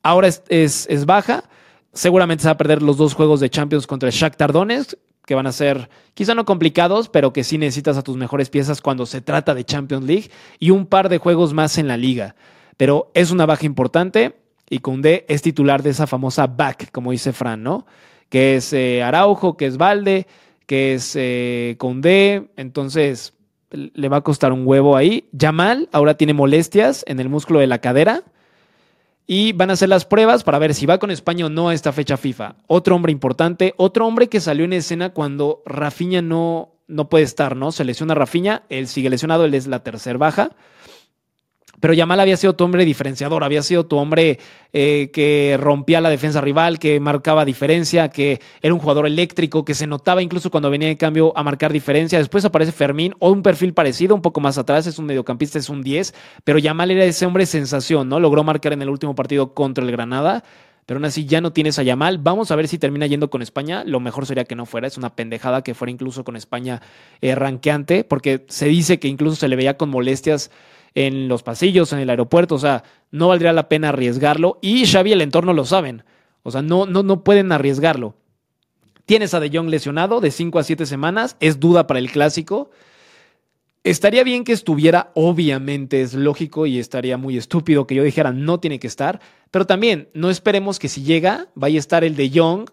Ahora 0.03 0.29
es, 0.29 1.07
baja. 1.07 1.45
Seguramente 1.93 2.43
se 2.43 2.49
va 2.49 2.53
a 2.53 2.59
perder 2.59 2.83
los 2.83 2.97
dos 2.97 3.15
juegos 3.15 3.41
de 3.41 3.51
Champions 3.51 3.87
contra 3.87 4.09
el 4.09 4.15
Shakhtar 4.15 4.53
Donetsk, 4.53 4.95
que 5.25 5.35
van 5.35 5.47
a 5.47 5.53
ser 5.53 5.89
quizá 6.15 6.35
no 6.35 6.45
complicados, 6.45 7.09
pero 7.09 7.33
que 7.33 7.43
sí 7.43 7.59
necesitas 7.59 7.97
a 7.97 8.03
tus 8.03 8.17
mejores 8.17 8.51
piezas 8.51 8.81
cuando 8.81 9.07
se 9.07 9.21
trata 9.23 9.55
de 9.55 9.65
Champions 9.65 10.05
League 10.05 10.31
y 10.59 10.71
un 10.71 10.87
par 10.87 11.09
de 11.09 11.19
juegos 11.19 11.53
más 11.53 11.79
en 11.79 11.89
la 11.89 11.97
liga. 11.97 12.37
Pero 12.77 13.11
es 13.15 13.31
una 13.31 13.47
baja 13.47 13.67
importante 13.67 14.37
y 14.69 14.81
Koundé 14.81 15.25
es 15.29 15.43
titular 15.43 15.83
de 15.83 15.91
esa 15.91 16.07
famosa 16.07 16.47
back, 16.47 16.91
como 16.91 17.13
dice 17.13 17.33
Fran, 17.33 17.63
¿no? 17.63 17.87
Que 18.29 18.57
es 18.57 18.73
eh, 18.73 19.03
Araujo, 19.03 19.57
que 19.57 19.67
es 19.67 19.77
Valde, 19.77 20.27
que 20.67 20.95
es 20.95 21.15
eh, 21.17 21.77
Koundé, 21.79 22.49
entonces 22.57 23.35
le 23.71 24.09
va 24.09 24.19
a 24.19 24.23
costar 24.23 24.53
un 24.53 24.67
huevo 24.67 24.97
ahí. 24.97 25.29
Yamal 25.33 25.89
ahora 25.93 26.15
tiene 26.15 26.35
molestias 26.35 27.05
en 27.07 27.21
el 27.21 27.29
músculo 27.29 27.61
de 27.61 27.67
la 27.67 27.81
cadera 27.81 28.25
y 29.27 29.53
van 29.53 29.71
a 29.71 29.73
hacer 29.73 29.89
las 29.89 30.05
pruebas 30.05 30.45
para 30.45 30.59
ver 30.59 30.75
si 30.75 30.87
va 30.87 30.99
con 30.99 31.11
España 31.11 31.47
o 31.47 31.49
no 31.49 31.69
a 31.69 31.75
esta 31.75 31.93
fecha 31.93 32.17
FIFA. 32.17 32.57
Otro 32.67 32.95
hombre 32.95 33.13
importante, 33.13 33.75
otro 33.77 34.07
hombre 34.07 34.29
que 34.29 34.41
salió 34.41 34.65
en 34.65 34.73
escena 34.73 35.11
cuando 35.11 35.63
Rafinha 35.67 36.23
no, 36.23 36.71
no 36.87 37.09
puede 37.09 37.25
estar, 37.25 37.57
¿no? 37.57 37.73
Se 37.73 37.85
lesiona 37.85 38.15
Rafinha, 38.15 38.63
él 38.69 38.87
sigue 38.87 39.11
lesionado, 39.11 39.45
él 39.45 39.55
es 39.55 39.67
la 39.67 39.83
tercera 39.83 40.19
baja. 40.19 40.51
Pero 41.81 41.95
Yamal 41.95 42.21
había 42.21 42.37
sido 42.37 42.55
tu 42.55 42.65
hombre 42.65 42.85
diferenciador, 42.85 43.45
había 43.45 43.63
sido 43.63 43.87
tu 43.87 43.97
hombre 43.97 44.39
eh, 44.73 45.11
que 45.13 45.57
rompía 45.61 46.01
la 46.01 46.11
defensa 46.11 46.41
rival, 46.41 46.79
que 46.79 47.01
marcaba 47.01 47.45
diferencia, 47.45 48.09
que 48.09 48.41
era 48.63 48.75
un 48.75 48.81
jugador 48.81 49.07
eléctrico, 49.07 49.65
que 49.65 49.75
se 49.75 49.87
notaba 49.87 50.23
incluso 50.23 50.51
cuando 50.51 50.71
venía 50.71 50.89
de 50.89 50.97
cambio 50.97 51.33
a 51.37 51.43
marcar 51.43 51.73
diferencia. 51.73 52.19
Después 52.19 52.45
aparece 52.45 52.73
Fermín, 52.73 53.15
o 53.19 53.31
un 53.31 53.43
perfil 53.43 53.75
parecido, 53.75 54.15
un 54.15 54.23
poco 54.23 54.41
más 54.41 54.59
atrás, 54.59 54.87
es 54.87 54.99
un 54.99 55.07
mediocampista, 55.07 55.59
es 55.59 55.69
un 55.69 55.83
10, 55.83 56.15
pero 56.45 56.59
Yamal 56.59 56.91
era 56.91 57.05
ese 57.05 57.27
hombre 57.27 57.47
sensación, 57.47 58.09
¿no? 58.09 58.21
Logró 58.21 58.45
marcar 58.45 58.73
en 58.73 58.83
el 58.83 58.89
último 58.89 59.15
partido 59.15 59.55
contra 59.55 59.85
el 59.85 59.91
Granada 59.91 60.43
pero 60.87 60.99
aún 60.99 61.05
así 61.05 61.27
ya 61.27 61.41
no 61.41 61.53
tienes 61.53 61.81
a 61.81 61.83
Yamal. 61.83 62.19
Vamos 62.19 62.53
a 62.53 62.57
ver 62.57 62.69
si 62.69 62.79
termina 62.79 63.07
yendo 63.07 63.29
con 63.29 63.43
España. 63.43 63.83
Lo 63.85 63.99
mejor 63.99 64.25
sería 64.25 64.45
que 64.45 64.55
no 64.55 64.67
fuera. 64.67 64.87
Es 64.87 64.97
una 64.97 65.17
pendejada 65.17 65.63
que 65.63 65.75
fuera 65.75 65.91
incluso 65.91 66.23
con 66.23 66.37
España 66.37 66.81
eh, 67.21 67.35
ranqueante, 67.35 68.05
porque 68.05 68.47
se 68.49 68.67
dice 68.67 69.01
que 69.01 69.09
incluso 69.09 69.35
se 69.35 69.49
le 69.49 69.57
veía 69.57 69.77
con 69.77 69.91
molestias 69.91 70.53
en 70.97 71.29
los 71.29 71.43
pasillos, 71.43 71.93
en 71.93 71.99
el 71.99 72.11
aeropuerto, 72.11 72.55
o 72.55 72.59
sea, 72.59 72.83
no 73.11 73.29
valdría 73.29 73.53
la 73.53 73.69
pena 73.69 73.91
arriesgarlo 73.91 74.59
y 74.63 74.87
Xavi 74.87 75.11
y 75.11 75.13
el 75.13 75.21
entorno 75.21 75.53
lo 75.53 75.67
saben, 75.67 76.05
o 76.43 76.51
sea, 76.51 76.63
no, 76.63 76.87
no, 76.87 77.03
no 77.03 77.23
pueden 77.23 77.53
arriesgarlo. 77.53 78.17
Tienes 79.05 79.35
a 79.35 79.41
De 79.41 79.51
Jong 79.51 79.69
lesionado 79.69 80.21
de 80.21 80.31
5 80.31 80.59
a 80.59 80.65
7 80.65 80.87
semanas, 80.87 81.37
es 81.39 81.61
duda 81.61 81.87
para 81.87 82.01
el 82.01 82.11
clásico. 82.11 82.71
Estaría 83.85 84.25
bien 84.25 84.43
que 84.43 84.53
estuviera, 84.53 85.13
obviamente 85.15 86.01
es 86.01 86.15
lógico 86.15 86.65
y 86.65 86.79
estaría 86.79 87.19
muy 87.19 87.37
estúpido 87.37 87.87
que 87.87 87.95
yo 87.95 88.03
dijera 88.03 88.33
no 88.33 88.59
tiene 88.59 88.81
que 88.81 88.87
estar, 88.87 89.21
pero 89.51 89.67
también 89.67 90.09
no 90.15 90.31
esperemos 90.31 90.79
que 90.79 90.89
si 90.89 91.03
llega 91.03 91.49
vaya 91.55 91.77
a 91.77 91.79
estar 91.79 92.05
el 92.05 92.17
de 92.17 92.31
Jong, 92.35 92.71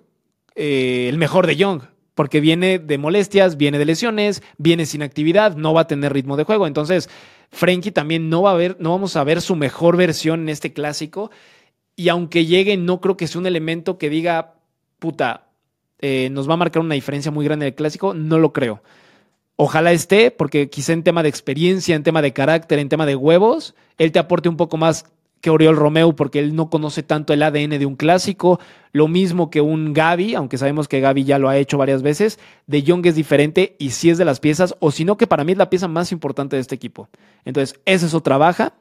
eh, 0.56 1.08
el 1.10 1.18
mejor 1.18 1.46
de 1.46 1.62
Jong, 1.62 1.82
porque 2.16 2.40
viene 2.40 2.80
de 2.80 2.98
molestias, 2.98 3.58
viene 3.58 3.80
de 3.80 3.86
lesiones, 3.86 4.44
viene 4.58 4.86
sin 4.86 5.04
actividad, 5.04 5.58
no 5.58 5.74
va 5.74 5.82
a 5.82 5.88
tener 5.88 6.14
ritmo 6.14 6.38
de 6.38 6.46
juego. 6.46 6.68
Entonces, 6.68 7.10
Frankie 7.54 7.92
también 7.92 8.30
no 8.30 8.42
va 8.42 8.52
a 8.52 8.56
ver, 8.56 8.78
no 8.80 8.90
vamos 8.90 9.16
a 9.16 9.24
ver 9.24 9.40
su 9.40 9.56
mejor 9.56 9.96
versión 9.96 10.42
en 10.42 10.50
este 10.50 10.74
clásico. 10.74 11.30
Y 11.96 12.10
aunque 12.10 12.48
llegue, 12.48 12.78
no 12.78 13.00
creo 13.00 13.16
que 13.16 13.28
sea 13.28 13.40
un 13.40 13.46
elemento 13.46 14.00
que 14.00 14.10
diga, 14.10 14.56
puta, 14.98 15.46
eh, 16.00 16.30
nos 16.32 16.50
va 16.50 16.56
a 16.56 16.58
marcar 16.58 16.82
una 16.82 16.96
diferencia 16.96 17.32
muy 17.32 17.46
grande 17.46 17.66
del 17.66 17.76
clásico. 17.76 18.16
No 18.16 18.40
lo 18.40 18.54
creo. 18.54 18.82
Ojalá 19.56 19.92
esté, 19.92 20.32
porque 20.32 20.72
quizá 20.72 20.94
en 20.94 21.04
tema 21.04 21.22
de 21.22 21.30
experiencia, 21.30 21.96
en 21.96 22.02
tema 22.02 22.24
de 22.24 22.34
carácter, 22.34 22.80
en 22.80 22.90
tema 22.90 23.06
de 23.06 23.16
huevos, 23.16 23.76
él 24.00 24.12
te 24.12 24.18
aporte 24.18 24.50
un 24.50 24.58
poco 24.58 24.78
más 24.78 25.06
que 25.44 25.50
Oriol 25.50 25.76
Romeu 25.76 26.16
porque 26.16 26.40
él 26.40 26.56
no 26.56 26.70
conoce 26.70 27.04
tanto 27.04 27.34
el 27.34 27.44
ADN 27.44 27.72
de 27.72 27.86
un 27.86 27.98
clásico. 27.98 28.62
Lo 28.94 29.10
mismo 29.10 29.50
que 29.50 29.60
un 29.60 29.92
Gaby, 29.92 30.36
aunque 30.36 30.58
sabemos 30.58 30.88
que 30.88 31.02
Gaby 31.02 31.26
ya 31.26 31.38
lo 31.38 31.50
ha 31.50 31.58
hecho 31.58 31.78
varias 31.78 32.02
veces. 32.02 32.40
De 32.66 32.82
Jong 32.88 33.06
es 33.08 33.16
diferente 33.16 33.76
y 33.78 33.90
si 33.90 34.10
es 34.10 34.18
de 34.18 34.24
las 34.24 34.40
piezas, 34.40 34.74
o 34.80 34.90
si 34.90 35.04
no, 35.04 35.18
que 35.18 35.28
para 35.28 35.44
mí 35.44 35.52
es 35.52 35.58
la 35.58 35.70
pieza 35.70 35.90
más 35.90 36.14
importante 36.14 36.56
de 36.56 36.62
este 36.62 36.76
equipo. 36.76 37.10
Entonces, 37.44 37.78
esa 37.84 38.06
es 38.06 38.14
otra 38.14 38.38
baja. 38.38 38.72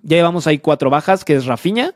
Ya 0.00 0.16
llevamos 0.16 0.46
ahí 0.46 0.60
cuatro 0.60 0.88
bajas, 0.88 1.26
que 1.26 1.34
es 1.34 1.44
Rafinha, 1.44 1.92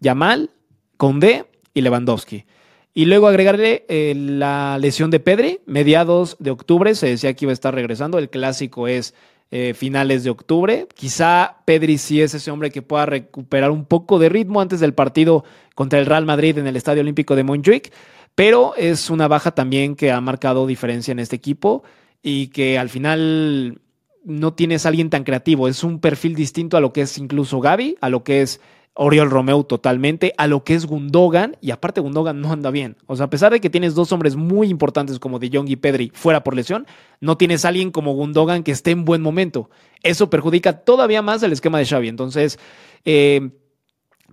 Yamal, 0.00 0.48
Condé 0.96 1.44
y 1.74 1.82
Lewandowski. 1.82 2.46
Y 2.94 3.04
luego 3.04 3.26
agregarle 3.26 3.84
eh, 3.88 4.14
la 4.16 4.78
lesión 4.80 5.10
de 5.10 5.20
Pedri, 5.20 5.60
mediados 5.66 6.36
de 6.38 6.52
octubre, 6.52 6.94
se 6.94 7.08
decía 7.08 7.34
que 7.34 7.44
iba 7.44 7.50
a 7.50 7.52
estar 7.52 7.74
regresando. 7.74 8.16
El 8.16 8.30
clásico 8.30 8.88
es 8.88 9.12
eh, 9.50 9.74
finales 9.74 10.24
de 10.24 10.30
octubre. 10.30 10.88
Quizá 10.94 11.58
Pedri 11.64 11.98
sí 11.98 12.20
es 12.20 12.34
ese 12.34 12.50
hombre 12.50 12.70
que 12.70 12.82
pueda 12.82 13.06
recuperar 13.06 13.70
un 13.70 13.84
poco 13.84 14.18
de 14.18 14.28
ritmo 14.28 14.60
antes 14.60 14.80
del 14.80 14.94
partido 14.94 15.44
contra 15.74 15.98
el 15.98 16.06
Real 16.06 16.26
Madrid 16.26 16.58
en 16.58 16.66
el 16.66 16.76
Estadio 16.76 17.02
Olímpico 17.02 17.36
de 17.36 17.44
Montjuic, 17.44 17.92
pero 18.34 18.74
es 18.76 19.10
una 19.10 19.28
baja 19.28 19.52
también 19.52 19.94
que 19.94 20.10
ha 20.10 20.20
marcado 20.20 20.66
diferencia 20.66 21.12
en 21.12 21.18
este 21.18 21.36
equipo 21.36 21.84
y 22.22 22.48
que 22.48 22.78
al 22.78 22.88
final 22.88 23.80
no 24.24 24.54
tienes 24.54 24.86
alguien 24.86 25.10
tan 25.10 25.24
creativo. 25.24 25.68
Es 25.68 25.84
un 25.84 26.00
perfil 26.00 26.34
distinto 26.34 26.76
a 26.76 26.80
lo 26.80 26.92
que 26.92 27.02
es 27.02 27.18
incluso 27.18 27.60
Gaby, 27.60 27.96
a 28.00 28.08
lo 28.08 28.24
que 28.24 28.42
es 28.42 28.60
Oriol 28.94 29.30
Romeu 29.30 29.64
totalmente, 29.64 30.32
a 30.38 30.46
lo 30.46 30.62
que 30.62 30.74
es 30.74 30.86
Gundogan, 30.86 31.56
y 31.60 31.72
aparte 31.72 32.00
Gundogan 32.00 32.40
no 32.40 32.52
anda 32.52 32.70
bien. 32.70 32.96
O 33.06 33.16
sea, 33.16 33.26
a 33.26 33.30
pesar 33.30 33.52
de 33.52 33.60
que 33.60 33.68
tienes 33.68 33.94
dos 33.94 34.12
hombres 34.12 34.36
muy 34.36 34.68
importantes 34.68 35.18
como 35.18 35.40
De 35.40 35.50
Jong 35.52 35.68
y 35.68 35.76
Pedri 35.76 36.12
fuera 36.14 36.44
por 36.44 36.54
lesión, 36.54 36.86
no 37.20 37.36
tienes 37.36 37.64
alguien 37.64 37.90
como 37.90 38.14
Gundogan 38.14 38.62
que 38.62 38.70
esté 38.72 38.92
en 38.92 39.04
buen 39.04 39.20
momento. 39.20 39.68
Eso 40.02 40.30
perjudica 40.30 40.84
todavía 40.84 41.22
más 41.22 41.42
el 41.42 41.52
esquema 41.52 41.78
de 41.78 41.86
Xavi. 41.86 42.08
Entonces, 42.08 42.58
eh, 43.04 43.50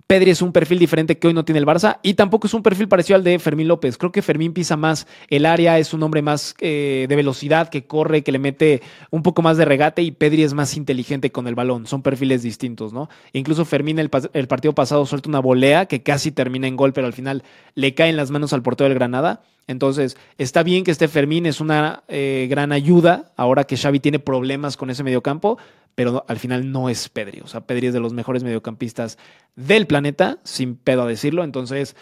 Pedri 0.06 0.30
es 0.30 0.42
un 0.42 0.52
perfil 0.52 0.78
diferente 0.78 1.18
que 1.18 1.28
hoy 1.28 1.34
no 1.34 1.44
tiene 1.44 1.58
el 1.58 1.66
Barça 1.66 1.98
y 2.02 2.14
tampoco 2.14 2.46
es 2.46 2.54
un 2.54 2.62
perfil 2.62 2.88
parecido 2.88 3.16
al 3.16 3.24
de 3.24 3.38
Fermín 3.38 3.68
López. 3.68 3.96
Creo 3.96 4.12
que 4.12 4.22
Fermín 4.22 4.52
pisa 4.52 4.76
más 4.76 5.06
el 5.28 5.46
área, 5.46 5.78
es 5.78 5.94
un 5.94 6.02
hombre 6.02 6.22
más 6.22 6.54
eh, 6.60 7.06
de 7.08 7.16
velocidad, 7.16 7.68
que 7.68 7.86
corre, 7.86 8.22
que 8.22 8.32
le 8.32 8.38
mete 8.38 8.82
un 9.10 9.22
poco 9.22 9.42
más 9.42 9.56
de 9.56 9.64
regate 9.64 10.02
y 10.02 10.10
Pedri 10.10 10.42
es 10.42 10.54
más 10.54 10.76
inteligente 10.76 11.32
con 11.32 11.46
el 11.46 11.54
balón. 11.54 11.86
Son 11.86 12.02
perfiles 12.02 12.42
distintos, 12.42 12.92
¿no? 12.92 13.08
Incluso 13.32 13.64
Fermín 13.64 13.98
el, 13.98 14.10
partido 14.10 14.74
pasado 14.74 15.06
suelta 15.06 15.28
una 15.28 15.40
volea 15.40 15.86
que 15.86 16.02
casi 16.02 16.32
termina 16.32 16.66
en 16.66 16.76
gol, 16.76 16.92
pero 16.92 17.06
al 17.06 17.12
final 17.12 17.42
le 17.74 17.94
cae 17.94 18.10
en 18.10 18.16
las 18.16 18.30
manos 18.30 18.52
al 18.52 18.62
portero 18.62 18.88
del 18.88 18.98
Granada. 18.98 19.42
Entonces, 19.68 20.16
está 20.38 20.62
bien 20.62 20.84
que 20.84 20.90
esté 20.90 21.06
Fermín, 21.08 21.46
es 21.46 21.60
una 21.60 22.02
eh, 22.08 22.48
gran 22.50 22.72
ayuda 22.72 23.32
ahora 23.36 23.64
que 23.64 23.76
Xavi 23.76 24.00
tiene 24.00 24.18
problemas 24.18 24.76
con 24.76 24.90
ese 24.90 25.04
mediocampo, 25.04 25.56
pero 25.94 26.24
al 26.28 26.38
final 26.38 26.72
no 26.72 26.88
es 26.88 27.08
Pedri. 27.08 27.40
O 27.40 27.46
sea, 27.46 27.60
Pedri 27.60 27.88
es 27.88 27.94
de 27.94 28.00
los 28.00 28.12
mejores 28.12 28.42
mediocampistas 28.42 29.18
del 29.56 29.86
planeta, 29.86 30.38
sin 30.44 30.76
pedo 30.76 31.02
a 31.02 31.06
decirlo. 31.06 31.44
Entonces, 31.44 31.96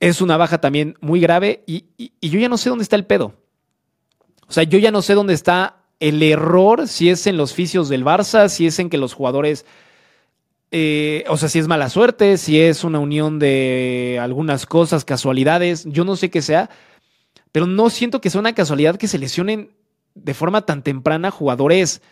es 0.00 0.20
una 0.20 0.36
baja 0.36 0.60
también 0.60 0.96
muy 1.00 1.20
grave 1.20 1.62
y, 1.66 1.84
yo 2.20 2.38
ya 2.38 2.48
no 2.48 2.58
sé 2.58 2.68
dónde 2.68 2.82
está 2.82 2.96
el 2.96 3.06
pedo. 3.06 3.34
O 4.48 4.52
sea, 4.52 4.62
yo 4.64 4.78
ya 4.78 4.90
no 4.90 5.02
sé 5.02 5.14
dónde 5.14 5.34
está 5.34 5.78
el 5.98 6.22
error, 6.22 6.88
si 6.88 7.08
es 7.08 7.26
en 7.26 7.36
los 7.36 7.54
fisios 7.54 7.88
del 7.88 8.04
Barça, 8.04 8.48
si 8.48 8.66
es 8.66 8.78
en 8.78 8.90
que 8.90 8.98
los 8.98 9.14
jugadores, 9.14 9.64
eh, 10.70 11.24
o 11.28 11.36
sea, 11.36 11.48
si 11.48 11.58
es 11.58 11.68
mala 11.68 11.88
suerte, 11.88 12.36
si 12.36 12.60
es 12.60 12.84
una 12.84 12.98
unión 12.98 13.38
de 13.38 14.18
algunas 14.20 14.66
cosas, 14.66 15.04
casualidades, 15.04 15.84
yo 15.86 16.04
no 16.04 16.16
sé 16.16 16.30
qué 16.30 16.42
sea, 16.42 16.70
pero 17.50 17.66
no 17.66 17.88
siento 17.88 18.20
que 18.20 18.30
sea 18.30 18.40
una 18.40 18.54
casualidad 18.54 18.96
que 18.96 19.08
se 19.08 19.18
lesionen 19.18 19.72
de 20.14 20.34
forma 20.34 20.66
tan 20.66 20.82
temprana 20.82 21.30
jugadores 21.30 22.02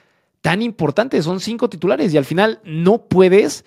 tan 0.40 0.62
importantes. 0.62 1.24
Son 1.24 1.40
cinco 1.40 1.68
titulares 1.68 2.12
y 2.12 2.16
al 2.16 2.24
final 2.24 2.60
no 2.64 3.06
puedes 3.06 3.64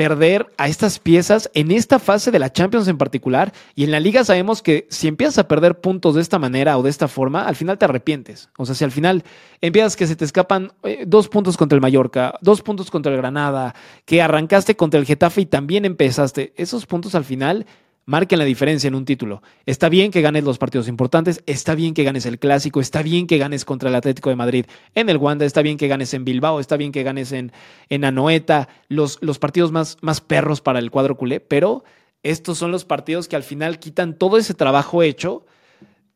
perder 0.00 0.46
a 0.56 0.66
estas 0.66 0.98
piezas 0.98 1.50
en 1.52 1.70
esta 1.70 1.98
fase 1.98 2.30
de 2.30 2.38
la 2.38 2.50
Champions 2.50 2.88
en 2.88 2.96
particular. 2.96 3.52
Y 3.74 3.84
en 3.84 3.90
la 3.90 4.00
liga 4.00 4.24
sabemos 4.24 4.62
que 4.62 4.86
si 4.88 5.08
empiezas 5.08 5.36
a 5.36 5.46
perder 5.46 5.78
puntos 5.82 6.14
de 6.14 6.22
esta 6.22 6.38
manera 6.38 6.78
o 6.78 6.82
de 6.82 6.88
esta 6.88 7.06
forma, 7.06 7.42
al 7.42 7.54
final 7.54 7.76
te 7.76 7.84
arrepientes. 7.84 8.48
O 8.56 8.64
sea, 8.64 8.74
si 8.74 8.82
al 8.82 8.92
final 8.92 9.24
empiezas 9.60 9.96
que 9.96 10.06
se 10.06 10.16
te 10.16 10.24
escapan 10.24 10.72
eh, 10.84 11.04
dos 11.06 11.28
puntos 11.28 11.58
contra 11.58 11.76
el 11.76 11.82
Mallorca, 11.82 12.38
dos 12.40 12.62
puntos 12.62 12.90
contra 12.90 13.12
el 13.12 13.18
Granada, 13.18 13.74
que 14.06 14.22
arrancaste 14.22 14.74
contra 14.74 14.98
el 14.98 15.04
Getafe 15.04 15.42
y 15.42 15.46
también 15.46 15.84
empezaste, 15.84 16.54
esos 16.56 16.86
puntos 16.86 17.14
al 17.14 17.26
final 17.26 17.66
marquen 18.06 18.38
la 18.38 18.44
diferencia 18.44 18.88
en 18.88 18.94
un 18.94 19.04
título. 19.04 19.42
Está 19.66 19.88
bien 19.88 20.10
que 20.10 20.20
ganes 20.20 20.44
los 20.44 20.58
partidos 20.58 20.88
importantes, 20.88 21.42
está 21.46 21.74
bien 21.74 21.94
que 21.94 22.04
ganes 22.04 22.26
el 22.26 22.38
clásico, 22.38 22.80
está 22.80 23.02
bien 23.02 23.26
que 23.26 23.38
ganes 23.38 23.64
contra 23.64 23.88
el 23.88 23.94
Atlético 23.94 24.30
de 24.30 24.36
Madrid 24.36 24.66
en 24.94 25.08
el 25.08 25.16
Wanda, 25.16 25.44
está 25.44 25.62
bien 25.62 25.76
que 25.76 25.88
ganes 25.88 26.12
en 26.14 26.24
Bilbao, 26.24 26.60
está 26.60 26.76
bien 26.76 26.92
que 26.92 27.02
ganes 27.02 27.32
en, 27.32 27.52
en 27.88 28.04
Anoeta, 28.04 28.68
los, 28.88 29.18
los 29.20 29.38
partidos 29.38 29.72
más, 29.72 29.96
más 30.00 30.20
perros 30.20 30.60
para 30.60 30.78
el 30.78 30.90
cuadro 30.90 31.16
culé, 31.16 31.40
pero 31.40 31.84
estos 32.22 32.58
son 32.58 32.70
los 32.72 32.84
partidos 32.84 33.28
que 33.28 33.36
al 33.36 33.42
final 33.42 33.78
quitan 33.78 34.14
todo 34.14 34.36
ese 34.36 34.54
trabajo 34.54 35.02
hecho 35.02 35.46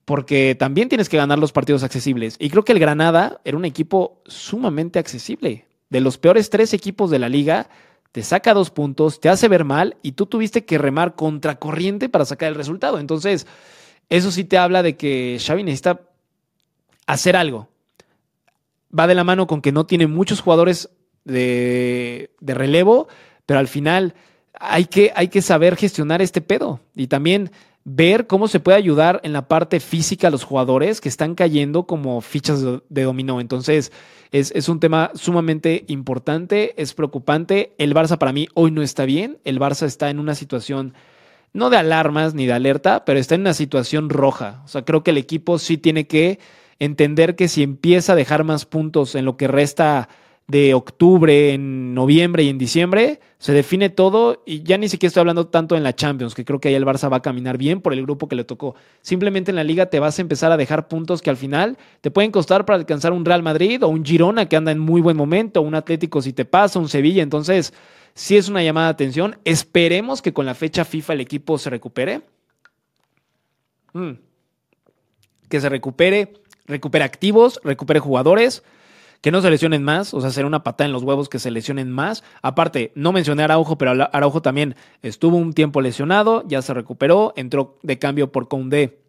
porque 0.04 0.54
también 0.54 0.88
tienes 0.88 1.08
que 1.08 1.16
ganar 1.16 1.38
los 1.38 1.52
partidos 1.52 1.82
accesibles. 1.82 2.36
Y 2.38 2.50
creo 2.50 2.64
que 2.64 2.72
el 2.72 2.78
Granada 2.78 3.40
era 3.44 3.56
un 3.56 3.64
equipo 3.64 4.20
sumamente 4.26 4.98
accesible. 4.98 5.66
De 5.88 6.00
los 6.00 6.18
peores 6.18 6.50
tres 6.50 6.74
equipos 6.74 7.10
de 7.10 7.18
la 7.18 7.28
liga, 7.28 7.68
te 8.14 8.22
saca 8.22 8.54
dos 8.54 8.70
puntos, 8.70 9.18
te 9.18 9.28
hace 9.28 9.48
ver 9.48 9.64
mal 9.64 9.96
y 10.00 10.12
tú 10.12 10.26
tuviste 10.26 10.64
que 10.64 10.78
remar 10.78 11.16
contracorriente 11.16 12.08
para 12.08 12.24
sacar 12.24 12.48
el 12.48 12.54
resultado. 12.54 13.00
Entonces, 13.00 13.44
eso 14.08 14.30
sí 14.30 14.44
te 14.44 14.56
habla 14.56 14.84
de 14.84 14.96
que 14.96 15.38
Xavi 15.44 15.64
necesita 15.64 16.00
hacer 17.08 17.34
algo. 17.34 17.70
Va 18.96 19.08
de 19.08 19.16
la 19.16 19.24
mano 19.24 19.48
con 19.48 19.60
que 19.60 19.72
no 19.72 19.84
tiene 19.84 20.06
muchos 20.06 20.42
jugadores 20.42 20.90
de, 21.24 22.30
de 22.38 22.54
relevo, 22.54 23.08
pero 23.46 23.58
al 23.58 23.66
final 23.66 24.14
hay 24.52 24.84
que, 24.84 25.12
hay 25.16 25.26
que 25.26 25.42
saber 25.42 25.74
gestionar 25.74 26.22
este 26.22 26.40
pedo. 26.40 26.78
Y 26.94 27.08
también 27.08 27.50
ver 27.84 28.26
cómo 28.26 28.48
se 28.48 28.60
puede 28.60 28.78
ayudar 28.78 29.20
en 29.24 29.32
la 29.32 29.46
parte 29.46 29.78
física 29.78 30.28
a 30.28 30.30
los 30.30 30.44
jugadores 30.44 31.00
que 31.00 31.08
están 31.08 31.34
cayendo 31.34 31.86
como 31.86 32.20
fichas 32.22 32.62
de, 32.62 33.02
dominó. 33.02 33.40
Entonces, 33.40 33.92
es, 34.32 34.50
es, 34.52 34.68
un 34.68 34.80
tema 34.80 35.10
sumamente 35.14 35.84
importante, 35.88 36.80
es 36.80 36.94
preocupante. 36.94 37.74
El 37.78 37.94
Barça 37.94 38.16
para 38.16 38.32
mí 38.32 38.48
hoy 38.54 38.70
no 38.70 38.82
está 38.82 39.04
bien. 39.04 39.38
El 39.44 39.60
Barça 39.60 39.86
está 39.86 40.10
en 40.10 40.18
una 40.18 40.34
situación 40.34 40.94
no 41.52 41.70
de 41.70 41.76
alarmas 41.76 42.34
ni 42.34 42.46
de 42.46 42.52
alerta, 42.52 43.04
pero 43.04 43.18
está 43.18 43.36
en 43.36 43.42
una 43.42 43.54
situación 43.54 44.10
roja. 44.10 44.62
O 44.64 44.68
sea, 44.68 44.84
creo 44.84 45.04
que 45.04 45.12
el 45.12 45.18
equipo 45.18 45.58
sí 45.58 45.78
tiene 45.78 46.06
que 46.06 46.40
entender 46.80 47.36
que 47.36 47.48
si 47.48 47.62
empieza 47.62 48.12
a 48.12 48.16
dejar 48.16 48.44
más 48.44 48.66
puntos 48.66 49.14
en 49.14 49.24
lo 49.24 49.36
que 49.36 49.46
resta 49.46 50.08
de 50.46 50.74
octubre, 50.74 51.54
en 51.54 51.94
noviembre 51.94 52.42
y 52.42 52.50
en 52.50 52.58
diciembre, 52.58 53.20
se 53.38 53.52
define 53.52 53.88
todo 53.88 54.42
y 54.44 54.62
ya 54.62 54.76
ni 54.76 54.88
siquiera 54.88 55.08
estoy 55.08 55.20
hablando 55.22 55.46
tanto 55.46 55.74
en 55.74 55.82
la 55.82 55.94
Champions, 55.94 56.34
que 56.34 56.44
creo 56.44 56.60
que 56.60 56.68
ahí 56.68 56.74
el 56.74 56.84
Barça 56.84 57.10
va 57.10 57.18
a 57.18 57.22
caminar 57.22 57.56
bien 57.56 57.80
por 57.80 57.94
el 57.94 58.02
grupo 58.02 58.28
que 58.28 58.36
le 58.36 58.44
tocó. 58.44 58.74
Simplemente 59.00 59.50
en 59.50 59.56
la 59.56 59.64
liga 59.64 59.86
te 59.86 60.00
vas 60.00 60.18
a 60.18 60.22
empezar 60.22 60.52
a 60.52 60.58
dejar 60.58 60.88
puntos 60.88 61.22
que 61.22 61.30
al 61.30 61.38
final 61.38 61.78
te 62.02 62.10
pueden 62.10 62.30
costar 62.30 62.66
para 62.66 62.78
alcanzar 62.78 63.12
un 63.12 63.24
Real 63.24 63.42
Madrid 63.42 63.82
o 63.82 63.88
un 63.88 64.04
Girona 64.04 64.46
que 64.46 64.56
anda 64.56 64.70
en 64.70 64.78
muy 64.78 65.00
buen 65.00 65.16
momento, 65.16 65.62
un 65.62 65.74
Atlético 65.74 66.20
si 66.20 66.34
te 66.34 66.44
pasa, 66.44 66.78
un 66.78 66.90
Sevilla. 66.90 67.22
Entonces, 67.22 67.72
sí 68.12 68.36
es 68.36 68.48
una 68.50 68.62
llamada 68.62 68.88
de 68.88 68.92
atención. 68.92 69.38
Esperemos 69.44 70.20
que 70.20 70.34
con 70.34 70.44
la 70.44 70.54
fecha 70.54 70.84
FIFA 70.84 71.14
el 71.14 71.20
equipo 71.22 71.56
se 71.56 71.70
recupere. 71.70 72.20
Mm. 73.94 74.12
Que 75.48 75.60
se 75.60 75.68
recupere, 75.70 76.34
recupere 76.66 77.04
activos, 77.04 77.60
recupere 77.64 78.00
jugadores 78.00 78.62
que 79.24 79.30
no 79.30 79.40
se 79.40 79.48
lesionen 79.48 79.82
más, 79.82 80.12
o 80.12 80.20
sea, 80.20 80.28
será 80.28 80.46
una 80.46 80.62
patada 80.62 80.84
en 80.84 80.92
los 80.92 81.02
huevos 81.02 81.30
que 81.30 81.38
se 81.38 81.50
lesionen 81.50 81.90
más. 81.90 82.22
Aparte, 82.42 82.92
no 82.94 83.10
mencioné 83.10 83.42
Araujo, 83.42 83.78
pero 83.78 83.92
Araujo 84.12 84.42
también 84.42 84.76
estuvo 85.00 85.38
un 85.38 85.54
tiempo 85.54 85.80
lesionado, 85.80 86.44
ya 86.46 86.60
se 86.60 86.74
recuperó, 86.74 87.32
entró 87.34 87.78
de 87.82 87.98
cambio 87.98 88.30
por 88.30 88.48
Conde 88.48 89.00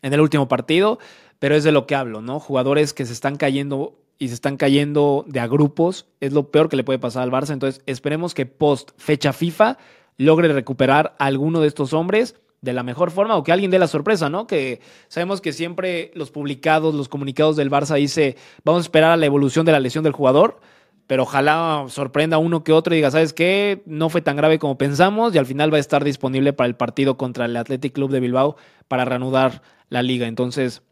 en 0.00 0.14
el 0.14 0.22
último 0.22 0.48
partido, 0.48 0.98
pero 1.38 1.54
es 1.54 1.64
de 1.64 1.70
lo 1.70 1.86
que 1.86 1.94
hablo, 1.94 2.22
¿no? 2.22 2.40
Jugadores 2.40 2.94
que 2.94 3.04
se 3.04 3.12
están 3.12 3.36
cayendo 3.36 3.98
y 4.18 4.28
se 4.28 4.34
están 4.34 4.56
cayendo 4.56 5.26
de 5.28 5.40
a 5.40 5.46
grupos, 5.48 6.06
es 6.20 6.32
lo 6.32 6.50
peor 6.50 6.70
que 6.70 6.76
le 6.76 6.84
puede 6.84 6.98
pasar 6.98 7.22
al 7.22 7.30
Barça, 7.30 7.52
entonces 7.52 7.82
esperemos 7.84 8.32
que 8.32 8.46
post 8.46 8.92
fecha 8.96 9.34
FIFA 9.34 9.76
logre 10.16 10.50
recuperar 10.50 11.14
a 11.18 11.26
alguno 11.26 11.60
de 11.60 11.68
estos 11.68 11.92
hombres 11.92 12.36
de 12.62 12.72
la 12.72 12.84
mejor 12.84 13.10
forma 13.10 13.36
o 13.36 13.42
que 13.42 13.52
alguien 13.52 13.70
dé 13.70 13.78
la 13.78 13.88
sorpresa, 13.88 14.30
¿no? 14.30 14.46
Que 14.46 14.80
sabemos 15.08 15.40
que 15.40 15.52
siempre 15.52 16.12
los 16.14 16.30
publicados, 16.30 16.94
los 16.94 17.08
comunicados 17.08 17.56
del 17.56 17.70
Barça 17.70 17.96
dice, 17.96 18.36
vamos 18.64 18.82
a 18.82 18.86
esperar 18.86 19.10
a 19.10 19.16
la 19.16 19.26
evolución 19.26 19.66
de 19.66 19.72
la 19.72 19.80
lesión 19.80 20.04
del 20.04 20.12
jugador, 20.12 20.60
pero 21.08 21.24
ojalá 21.24 21.84
sorprenda 21.88 22.38
uno 22.38 22.62
que 22.62 22.72
otro 22.72 22.94
y 22.94 22.98
diga, 22.98 23.10
¿sabes 23.10 23.32
qué? 23.32 23.82
No 23.84 24.08
fue 24.08 24.22
tan 24.22 24.36
grave 24.36 24.60
como 24.60 24.78
pensamos 24.78 25.34
y 25.34 25.38
al 25.38 25.46
final 25.46 25.72
va 25.72 25.78
a 25.78 25.80
estar 25.80 26.04
disponible 26.04 26.52
para 26.52 26.68
el 26.68 26.76
partido 26.76 27.16
contra 27.16 27.46
el 27.46 27.56
Athletic 27.56 27.92
Club 27.92 28.12
de 28.12 28.20
Bilbao 28.20 28.56
para 28.86 29.04
reanudar 29.04 29.62
la 29.88 30.02
liga. 30.02 30.28
Entonces, 30.28 30.82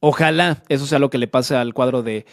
ojalá 0.00 0.62
eso 0.70 0.86
sea 0.86 0.98
lo 0.98 1.10
que 1.10 1.18
le 1.18 1.28
pase 1.28 1.54
al 1.54 1.74
cuadro 1.74 2.02
de, 2.02 2.24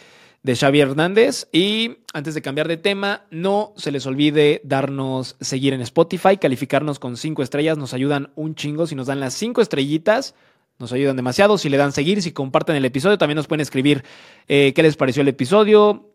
de 0.42 0.56
Xavi 0.56 0.80
Hernández. 0.80 1.48
Y 1.52 1.98
antes 2.12 2.34
de 2.34 2.42
cambiar 2.42 2.68
de 2.68 2.76
tema, 2.76 3.26
no 3.30 3.72
se 3.76 3.92
les 3.92 4.06
olvide 4.06 4.60
darnos 4.64 5.36
seguir 5.40 5.72
en 5.74 5.80
Spotify, 5.80 6.36
calificarnos 6.36 6.98
con 6.98 7.16
cinco 7.16 7.42
estrellas, 7.42 7.78
nos 7.78 7.94
ayudan 7.94 8.30
un 8.36 8.54
chingo. 8.54 8.86
Si 8.86 8.94
nos 8.94 9.06
dan 9.06 9.20
las 9.20 9.34
cinco 9.34 9.60
estrellitas, 9.60 10.34
nos 10.78 10.92
ayudan 10.92 11.16
demasiado. 11.16 11.58
Si 11.58 11.68
le 11.68 11.76
dan 11.76 11.92
seguir, 11.92 12.22
si 12.22 12.32
comparten 12.32 12.76
el 12.76 12.84
episodio, 12.84 13.18
también 13.18 13.36
nos 13.36 13.46
pueden 13.46 13.62
escribir 13.62 14.04
eh, 14.48 14.72
qué 14.74 14.82
les 14.82 14.96
pareció 14.96 15.22
el 15.22 15.28
episodio. 15.28 16.10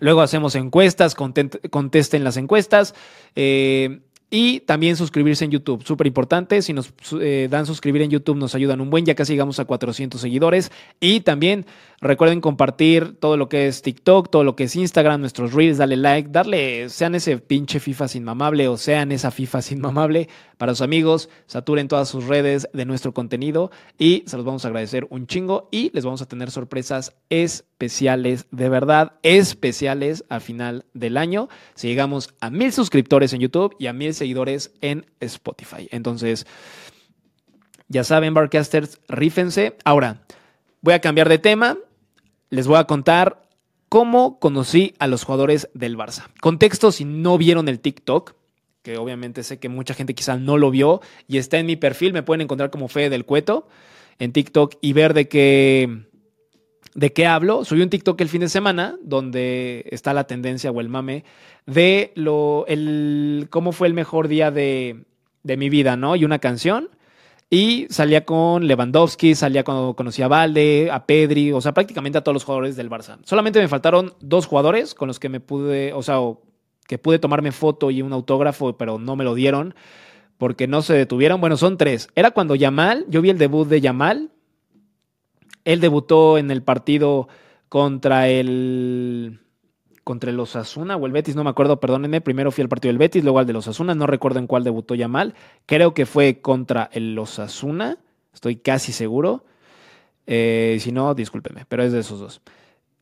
Luego 0.00 0.20
hacemos 0.20 0.54
encuestas, 0.54 1.16
contesten 1.16 2.22
las 2.22 2.36
encuestas. 2.36 2.94
Eh, 3.34 4.00
y 4.30 4.60
también 4.60 4.96
suscribirse 4.96 5.44
en 5.44 5.50
YouTube, 5.50 5.84
súper 5.84 6.06
importante. 6.06 6.60
Si 6.60 6.74
nos 6.74 6.92
eh, 7.20 7.48
dan 7.50 7.64
suscribir 7.64 8.02
en 8.02 8.10
YouTube 8.10 8.36
nos 8.36 8.54
ayudan 8.54 8.80
un 8.80 8.90
buen, 8.90 9.06
ya 9.06 9.14
casi 9.14 9.32
llegamos 9.32 9.58
a 9.58 9.64
400 9.64 10.20
seguidores. 10.20 10.70
Y 11.00 11.20
también 11.20 11.64
recuerden 12.00 12.42
compartir 12.42 13.16
todo 13.18 13.38
lo 13.38 13.48
que 13.48 13.68
es 13.68 13.80
TikTok, 13.80 14.30
todo 14.30 14.44
lo 14.44 14.54
que 14.54 14.64
es 14.64 14.76
Instagram, 14.76 15.20
nuestros 15.20 15.54
reels, 15.54 15.78
darle 15.78 15.96
like, 15.96 16.28
darle, 16.30 16.90
sean 16.90 17.14
ese 17.14 17.38
pinche 17.38 17.80
FIFA 17.80 18.08
sin 18.08 18.24
mamable 18.24 18.68
o 18.68 18.76
sean 18.76 19.12
esa 19.12 19.30
FIFA 19.30 19.62
sin 19.62 19.80
mamable 19.80 20.28
para 20.58 20.74
sus 20.74 20.82
amigos, 20.82 21.30
saturen 21.46 21.88
todas 21.88 22.08
sus 22.08 22.26
redes 22.26 22.68
de 22.72 22.84
nuestro 22.84 23.14
contenido 23.14 23.70
y 23.96 24.24
se 24.26 24.36
los 24.36 24.44
vamos 24.44 24.64
a 24.64 24.68
agradecer 24.68 25.06
un 25.08 25.26
chingo 25.26 25.68
y 25.70 25.90
les 25.94 26.04
vamos 26.04 26.20
a 26.20 26.26
tener 26.26 26.50
sorpresas 26.50 27.14
especiales, 27.30 28.46
de 28.50 28.68
verdad, 28.68 29.12
especiales 29.22 30.24
a 30.28 30.40
final 30.40 30.84
del 30.92 31.16
año. 31.16 31.48
Si 31.74 31.88
llegamos 31.88 32.34
a 32.40 32.50
mil 32.50 32.72
suscriptores 32.72 33.32
en 33.32 33.40
YouTube 33.40 33.74
y 33.78 33.86
a 33.86 33.92
mil 33.92 34.12
seguidores 34.12 34.72
en 34.80 35.06
Spotify. 35.20 35.88
Entonces, 35.92 36.46
ya 37.88 38.04
saben, 38.04 38.34
Barcasters, 38.34 39.00
rífense. 39.08 39.76
Ahora, 39.84 40.22
voy 40.82 40.94
a 40.94 41.00
cambiar 41.00 41.28
de 41.28 41.38
tema. 41.38 41.78
Les 42.50 42.66
voy 42.66 42.78
a 42.78 42.84
contar 42.84 43.48
cómo 43.88 44.38
conocí 44.38 44.94
a 44.98 45.06
los 45.06 45.24
jugadores 45.24 45.68
del 45.74 45.96
Barça. 45.96 46.26
Contexto 46.40 46.92
si 46.92 47.04
no 47.04 47.38
vieron 47.38 47.68
el 47.68 47.80
TikTok, 47.80 48.34
que 48.88 48.96
obviamente 48.96 49.42
sé 49.42 49.58
que 49.58 49.68
mucha 49.68 49.92
gente 49.92 50.14
quizá 50.14 50.38
no 50.38 50.56
lo 50.56 50.70
vio 50.70 51.02
y 51.26 51.36
está 51.36 51.58
en 51.58 51.66
mi 51.66 51.76
perfil, 51.76 52.14
me 52.14 52.22
pueden 52.22 52.40
encontrar 52.40 52.70
como 52.70 52.88
Fe 52.88 53.10
del 53.10 53.26
Cueto 53.26 53.68
en 54.18 54.32
TikTok 54.32 54.76
y 54.80 54.94
ver 54.94 55.12
de 55.12 55.28
qué 55.28 56.04
¿De 56.94 57.12
qué 57.12 57.26
hablo? 57.26 57.66
Subí 57.66 57.82
un 57.82 57.90
TikTok 57.90 58.18
el 58.22 58.30
fin 58.30 58.40
de 58.40 58.48
semana 58.48 58.96
donde 59.02 59.84
está 59.90 60.14
la 60.14 60.24
tendencia 60.24 60.70
o 60.70 60.80
el 60.80 60.88
mame 60.88 61.24
de 61.66 62.12
lo, 62.14 62.64
el, 62.66 63.48
cómo 63.50 63.72
fue 63.72 63.88
el 63.88 63.94
mejor 63.94 64.26
día 64.26 64.50
de, 64.50 65.04
de 65.42 65.56
mi 65.58 65.68
vida, 65.68 65.96
¿no? 65.96 66.16
Y 66.16 66.24
una 66.24 66.38
canción. 66.38 66.88
Y 67.50 67.86
salía 67.90 68.24
con 68.24 68.66
Lewandowski, 68.66 69.34
salía 69.34 69.64
cuando 69.64 69.94
conocí 69.94 70.22
a 70.22 70.28
Valde, 70.28 70.88
a 70.90 71.04
Pedri, 71.04 71.52
o 71.52 71.60
sea, 71.60 71.72
prácticamente 71.72 72.18
a 72.18 72.24
todos 72.24 72.34
los 72.34 72.44
jugadores 72.44 72.74
del 72.74 72.90
Barça. 72.90 73.18
Solamente 73.24 73.60
me 73.60 73.68
faltaron 73.68 74.14
dos 74.20 74.46
jugadores 74.46 74.94
con 74.94 75.08
los 75.08 75.20
que 75.20 75.28
me 75.28 75.40
pude, 75.40 75.92
o 75.92 76.02
sea, 76.02 76.16
que 76.88 76.98
pude 76.98 77.20
tomarme 77.20 77.52
foto 77.52 77.92
y 77.92 78.02
un 78.02 78.12
autógrafo, 78.12 78.76
pero 78.76 78.98
no 78.98 79.14
me 79.14 79.22
lo 79.22 79.34
dieron 79.34 79.74
porque 80.38 80.66
no 80.66 80.82
se 80.82 80.94
detuvieron. 80.94 81.40
Bueno, 81.40 81.56
son 81.56 81.76
tres. 81.76 82.08
Era 82.16 82.30
cuando 82.32 82.54
Yamal, 82.56 83.04
yo 83.08 83.20
vi 83.20 83.30
el 83.30 83.38
debut 83.38 83.68
de 83.68 83.80
Yamal, 83.80 84.30
él 85.64 85.80
debutó 85.80 86.38
en 86.38 86.50
el 86.50 86.62
partido 86.62 87.28
contra 87.68 88.28
el 88.28 89.38
contra 90.02 90.30
el 90.30 90.40
Osasuna 90.40 90.96
o 90.96 91.04
el 91.04 91.12
Betis, 91.12 91.36
no 91.36 91.44
me 91.44 91.50
acuerdo, 91.50 91.78
perdónenme. 91.80 92.22
Primero 92.22 92.50
fui 92.50 92.62
al 92.62 92.70
partido 92.70 92.88
del 92.88 92.96
Betis, 92.96 93.22
luego 93.22 93.40
al 93.40 93.46
de 93.46 93.52
los 93.52 93.66
Osasuna, 93.66 93.94
no 93.94 94.06
recuerdo 94.06 94.38
en 94.38 94.46
cuál 94.46 94.64
debutó 94.64 94.94
Yamal. 94.94 95.34
Creo 95.66 95.92
que 95.92 96.06
fue 96.06 96.40
contra 96.40 96.88
el 96.94 97.18
Osasuna, 97.18 97.98
estoy 98.32 98.56
casi 98.56 98.92
seguro. 98.92 99.44
Eh, 100.26 100.78
si 100.80 100.92
no, 100.92 101.14
discúlpeme, 101.14 101.66
pero 101.68 101.82
es 101.82 101.92
de 101.92 102.00
esos 102.00 102.18
dos. 102.18 102.40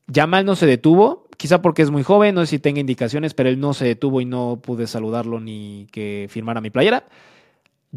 Yamal 0.08 0.44
no 0.44 0.56
se 0.56 0.66
detuvo, 0.66 1.25
quizá 1.36 1.62
porque 1.62 1.82
es 1.82 1.90
muy 1.90 2.02
joven, 2.02 2.34
no 2.34 2.42
sé 2.42 2.46
si 2.46 2.58
tenga 2.58 2.80
indicaciones, 2.80 3.34
pero 3.34 3.48
él 3.48 3.60
no 3.60 3.74
se 3.74 3.84
detuvo 3.84 4.20
y 4.20 4.24
no 4.24 4.60
pude 4.62 4.86
saludarlo 4.86 5.40
ni 5.40 5.86
que 5.92 6.26
firmara 6.30 6.60
mi 6.60 6.70
playera. 6.70 7.04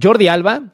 Jordi 0.02 0.28
Alba, 0.28 0.74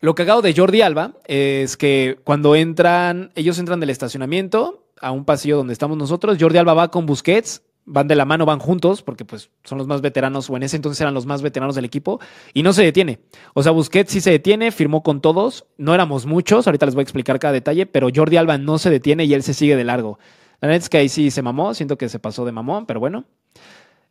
lo 0.00 0.14
cagado 0.14 0.42
de 0.42 0.54
Jordi 0.54 0.82
Alba 0.82 1.12
es 1.26 1.76
que 1.76 2.18
cuando 2.24 2.56
entran, 2.56 3.30
ellos 3.34 3.58
entran 3.58 3.80
del 3.80 3.90
estacionamiento 3.90 4.86
a 5.00 5.10
un 5.10 5.24
pasillo 5.24 5.56
donde 5.56 5.72
estamos 5.72 5.96
nosotros, 5.96 6.38
Jordi 6.40 6.58
Alba 6.58 6.74
va 6.74 6.90
con 6.90 7.06
Busquets, 7.06 7.62
van 7.86 8.08
de 8.08 8.14
la 8.14 8.24
mano, 8.24 8.46
van 8.46 8.58
juntos, 8.58 9.02
porque 9.02 9.24
pues 9.24 9.50
son 9.64 9.78
los 9.78 9.86
más 9.86 10.00
veteranos, 10.00 10.48
o 10.48 10.56
en 10.56 10.62
ese 10.62 10.76
entonces 10.76 11.00
eran 11.00 11.14
los 11.14 11.26
más 11.26 11.42
veteranos 11.42 11.74
del 11.74 11.84
equipo, 11.84 12.20
y 12.52 12.62
no 12.62 12.72
se 12.72 12.82
detiene. 12.82 13.20
O 13.52 13.62
sea, 13.62 13.72
Busquets 13.72 14.10
sí 14.10 14.20
se 14.20 14.30
detiene, 14.30 14.72
firmó 14.72 15.02
con 15.02 15.20
todos, 15.20 15.66
no 15.76 15.94
éramos 15.94 16.26
muchos, 16.26 16.66
ahorita 16.66 16.86
les 16.86 16.94
voy 16.94 17.02
a 17.02 17.04
explicar 17.04 17.38
cada 17.38 17.52
detalle, 17.52 17.86
pero 17.86 18.08
Jordi 18.14 18.36
Alba 18.36 18.58
no 18.58 18.78
se 18.78 18.90
detiene 18.90 19.24
y 19.24 19.34
él 19.34 19.42
se 19.42 19.54
sigue 19.54 19.76
de 19.76 19.84
largo. 19.84 20.18
La 20.60 20.68
neta 20.68 20.84
es 20.84 20.88
que 20.88 20.98
ahí 20.98 21.08
sí 21.08 21.30
se 21.30 21.42
mamó, 21.42 21.74
siento 21.74 21.98
que 21.98 22.08
se 22.08 22.18
pasó 22.18 22.44
de 22.44 22.52
mamón, 22.52 22.86
pero 22.86 23.00
bueno. 23.00 23.24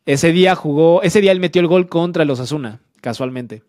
Ese 0.05 0.31
día 0.31 0.55
jugó, 0.55 1.01
ese 1.01 1.21
día 1.21 1.31
él 1.31 1.39
metió 1.39 1.61
el 1.61 1.67
gol 1.67 1.87
contra 1.87 2.25
los 2.25 2.39
Asuna, 2.39 2.81
casualmente. 3.01 3.63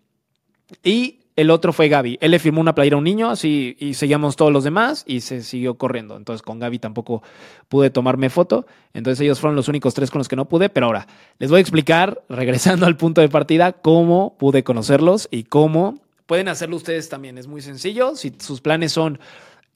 Y 0.83 1.21
el 1.37 1.51
otro 1.51 1.73
fue 1.73 1.89
Gaby. 1.89 2.19
Él 2.21 2.31
le 2.31 2.39
firmó 2.39 2.61
una 2.61 2.75
playera 2.75 2.95
a 2.97 2.99
un 2.99 3.05
niño, 3.05 3.31
así, 3.31 3.77
y 3.79 3.95
seguíamos 3.95 4.37
todos 4.37 4.53
los 4.53 4.63
demás, 4.63 5.05
y 5.07 5.21
se 5.21 5.43
siguió 5.43 5.77
corriendo. 5.77 6.17
Entonces 6.17 6.43
con 6.43 6.59
Gaby 6.59 6.79
tampoco 6.79 7.23
pude 7.69 7.91
tomarme 7.91 8.31
foto. 8.31 8.67
Entonces 8.93 9.21
ellos 9.21 9.41
fueron 9.41 9.57
los 9.57 9.69
únicos 9.69 9.95
tres 9.95 10.11
con 10.11 10.21
los 10.21 10.29
que 10.29 10.37
no 10.37 10.49
pude. 10.49 10.69
Pero 10.69 10.87
ahora, 10.87 11.09
les 11.39 11.51
voy 11.51 11.59
a 11.59 11.61
explicar, 11.61 12.23
regresando 12.29 12.87
al 12.87 12.97
punto 12.97 13.21
de 13.21 13.29
partida, 13.29 13.73
cómo 13.73 14.37
pude 14.39 14.63
conocerlos 14.63 15.29
y 15.31 15.45
cómo 15.45 16.01
pueden 16.27 16.49
hacerlo 16.49 16.77
ustedes 16.77 17.09
también. 17.09 17.37
Es 17.37 17.47
muy 17.47 17.63
sencillo. 17.63 18.15
Si 18.17 18.33
sus 18.39 18.61
planes 18.61 18.93
son 18.93 19.19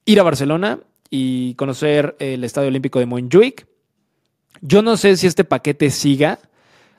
ir 0.04 0.20
a 0.20 0.22
Barcelona 0.22 0.78
y 1.10 1.54
conocer 1.54 2.16
el 2.18 2.44
Estadio 2.44 2.68
Olímpico 2.68 2.98
de 2.98 3.06
Montjuic, 3.06 3.66
yo 4.60 4.82
no 4.82 4.96
sé 4.96 5.16
si 5.16 5.26
este 5.26 5.44
paquete 5.44 5.90
siga. 5.90 6.38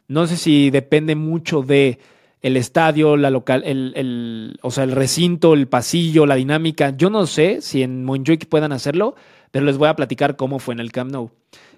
No 0.08 0.26
sé 0.28 0.38
si 0.38 0.69
depende 0.69 1.15
mucho 1.15 1.62
de 1.62 2.00
el 2.41 2.58
estadio, 2.58 3.17
la 3.17 3.30
local, 3.30 3.63
el, 3.65 4.58
o 4.62 4.72
sea, 4.72 4.86
el 4.86 4.91
recinto, 4.91 5.54
el 5.54 5.67
pasillo, 5.67 6.26
la 6.26 6.36
dinámica. 6.36 6.95
Yo 6.95 7.10
no 7.10 7.28
sé 7.28 7.62
si 7.62 7.84
en 7.84 8.06
Montjuic 8.06 8.48
puedan 8.48 8.72
hacerlo, 8.72 9.15
pero 9.52 9.65
les 9.65 9.78
voy 9.78 9.89
a 9.89 9.95
platicar 9.95 10.36
cómo 10.36 10.60
fue 10.60 10.74
en 10.74 10.80
el 10.80 10.91
Camp 10.91 11.12
Nou. 11.12 11.32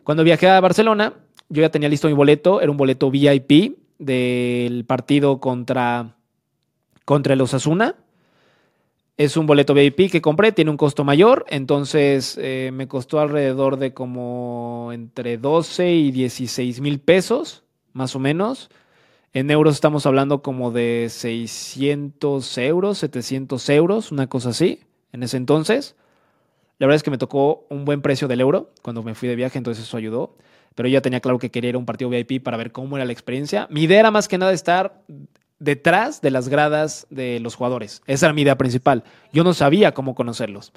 Cuando 0.03 0.23
viajé 0.23 0.49
a 0.49 0.59
Barcelona, 0.59 1.13
yo 1.49 1.61
ya 1.61 1.69
tenía 1.69 1.89
listo 1.89 2.07
mi 2.07 2.13
boleto, 2.13 2.61
era 2.61 2.71
un 2.71 2.77
boleto 2.77 3.09
VIP 3.09 3.77
del 3.97 4.85
partido 4.85 5.39
contra, 5.39 6.15
contra 7.05 7.33
el 7.33 7.41
Osasuna. 7.41 7.95
Es 9.21 9.37
un 9.37 9.45
boleto 9.45 9.75
VIP 9.75 10.09
que 10.09 10.19
compré, 10.19 10.51
tiene 10.51 10.71
un 10.71 10.77
costo 10.77 11.03
mayor, 11.03 11.45
entonces 11.47 12.39
eh, 12.41 12.71
me 12.73 12.87
costó 12.87 13.19
alrededor 13.19 13.77
de 13.77 13.93
como 13.93 14.89
entre 14.93 15.37
12 15.37 15.91
y 15.91 16.09
16 16.09 16.81
mil 16.81 16.99
pesos, 16.99 17.63
más 17.93 18.15
o 18.15 18.19
menos. 18.19 18.71
En 19.31 19.51
euros 19.51 19.75
estamos 19.75 20.07
hablando 20.07 20.41
como 20.41 20.71
de 20.71 21.05
600 21.11 22.57
euros, 22.57 22.97
700 22.97 23.69
euros, 23.69 24.11
una 24.11 24.25
cosa 24.25 24.49
así, 24.49 24.79
en 25.11 25.21
ese 25.21 25.37
entonces. 25.37 25.95
La 26.79 26.87
verdad 26.87 26.95
es 26.95 27.03
que 27.03 27.11
me 27.11 27.19
tocó 27.19 27.67
un 27.69 27.85
buen 27.85 28.01
precio 28.01 28.27
del 28.27 28.41
euro 28.41 28.71
cuando 28.81 29.03
me 29.03 29.13
fui 29.13 29.29
de 29.29 29.35
viaje, 29.35 29.59
entonces 29.59 29.83
eso 29.83 29.97
ayudó. 29.97 30.35
Pero 30.73 30.89
ya 30.89 31.01
tenía 31.01 31.19
claro 31.19 31.37
que 31.37 31.51
quería 31.51 31.69
ir 31.69 31.75
a 31.75 31.77
un 31.77 31.85
partido 31.85 32.09
VIP 32.09 32.41
para 32.41 32.57
ver 32.57 32.71
cómo 32.71 32.97
era 32.97 33.05
la 33.05 33.13
experiencia. 33.13 33.67
Mi 33.69 33.83
idea 33.83 33.99
era 33.99 34.09
más 34.09 34.27
que 34.27 34.39
nada 34.39 34.51
estar 34.51 35.03
detrás 35.61 36.21
de 36.21 36.31
las 36.31 36.49
gradas 36.49 37.07
de 37.11 37.39
los 37.39 37.55
jugadores. 37.55 38.01
Esa 38.07 38.25
era 38.25 38.33
mi 38.33 38.41
idea 38.41 38.57
principal. 38.57 39.03
Yo 39.31 39.43
no 39.43 39.53
sabía 39.53 39.93
cómo 39.93 40.15
conocerlos. 40.15 40.73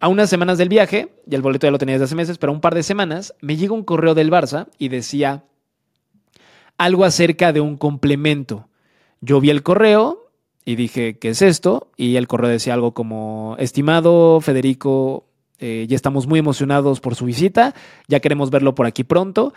A 0.00 0.06
unas 0.06 0.30
semanas 0.30 0.58
del 0.58 0.68
viaje, 0.68 1.12
y 1.28 1.34
el 1.34 1.42
boleto 1.42 1.66
ya 1.66 1.72
lo 1.72 1.78
tenía 1.78 1.96
desde 1.96 2.04
hace 2.04 2.14
meses, 2.14 2.38
pero 2.38 2.52
a 2.52 2.54
un 2.54 2.60
par 2.60 2.74
de 2.74 2.84
semanas, 2.84 3.34
me 3.40 3.56
llega 3.56 3.74
un 3.74 3.82
correo 3.82 4.14
del 4.14 4.30
Barça 4.30 4.68
y 4.78 4.88
decía 4.88 5.42
algo 6.78 7.04
acerca 7.04 7.52
de 7.52 7.60
un 7.60 7.76
complemento. 7.76 8.68
Yo 9.20 9.40
vi 9.40 9.50
el 9.50 9.64
correo 9.64 10.30
y 10.64 10.76
dije, 10.76 11.18
¿qué 11.18 11.30
es 11.30 11.42
esto? 11.42 11.90
Y 11.96 12.14
el 12.14 12.28
correo 12.28 12.48
decía 12.48 12.74
algo 12.74 12.94
como, 12.94 13.56
estimado 13.58 14.40
Federico, 14.40 15.24
eh, 15.58 15.86
ya 15.88 15.96
estamos 15.96 16.28
muy 16.28 16.38
emocionados 16.38 17.00
por 17.00 17.16
su 17.16 17.24
visita, 17.24 17.74
ya 18.06 18.20
queremos 18.20 18.50
verlo 18.50 18.76
por 18.76 18.86
aquí 18.86 19.02
pronto. 19.02 19.52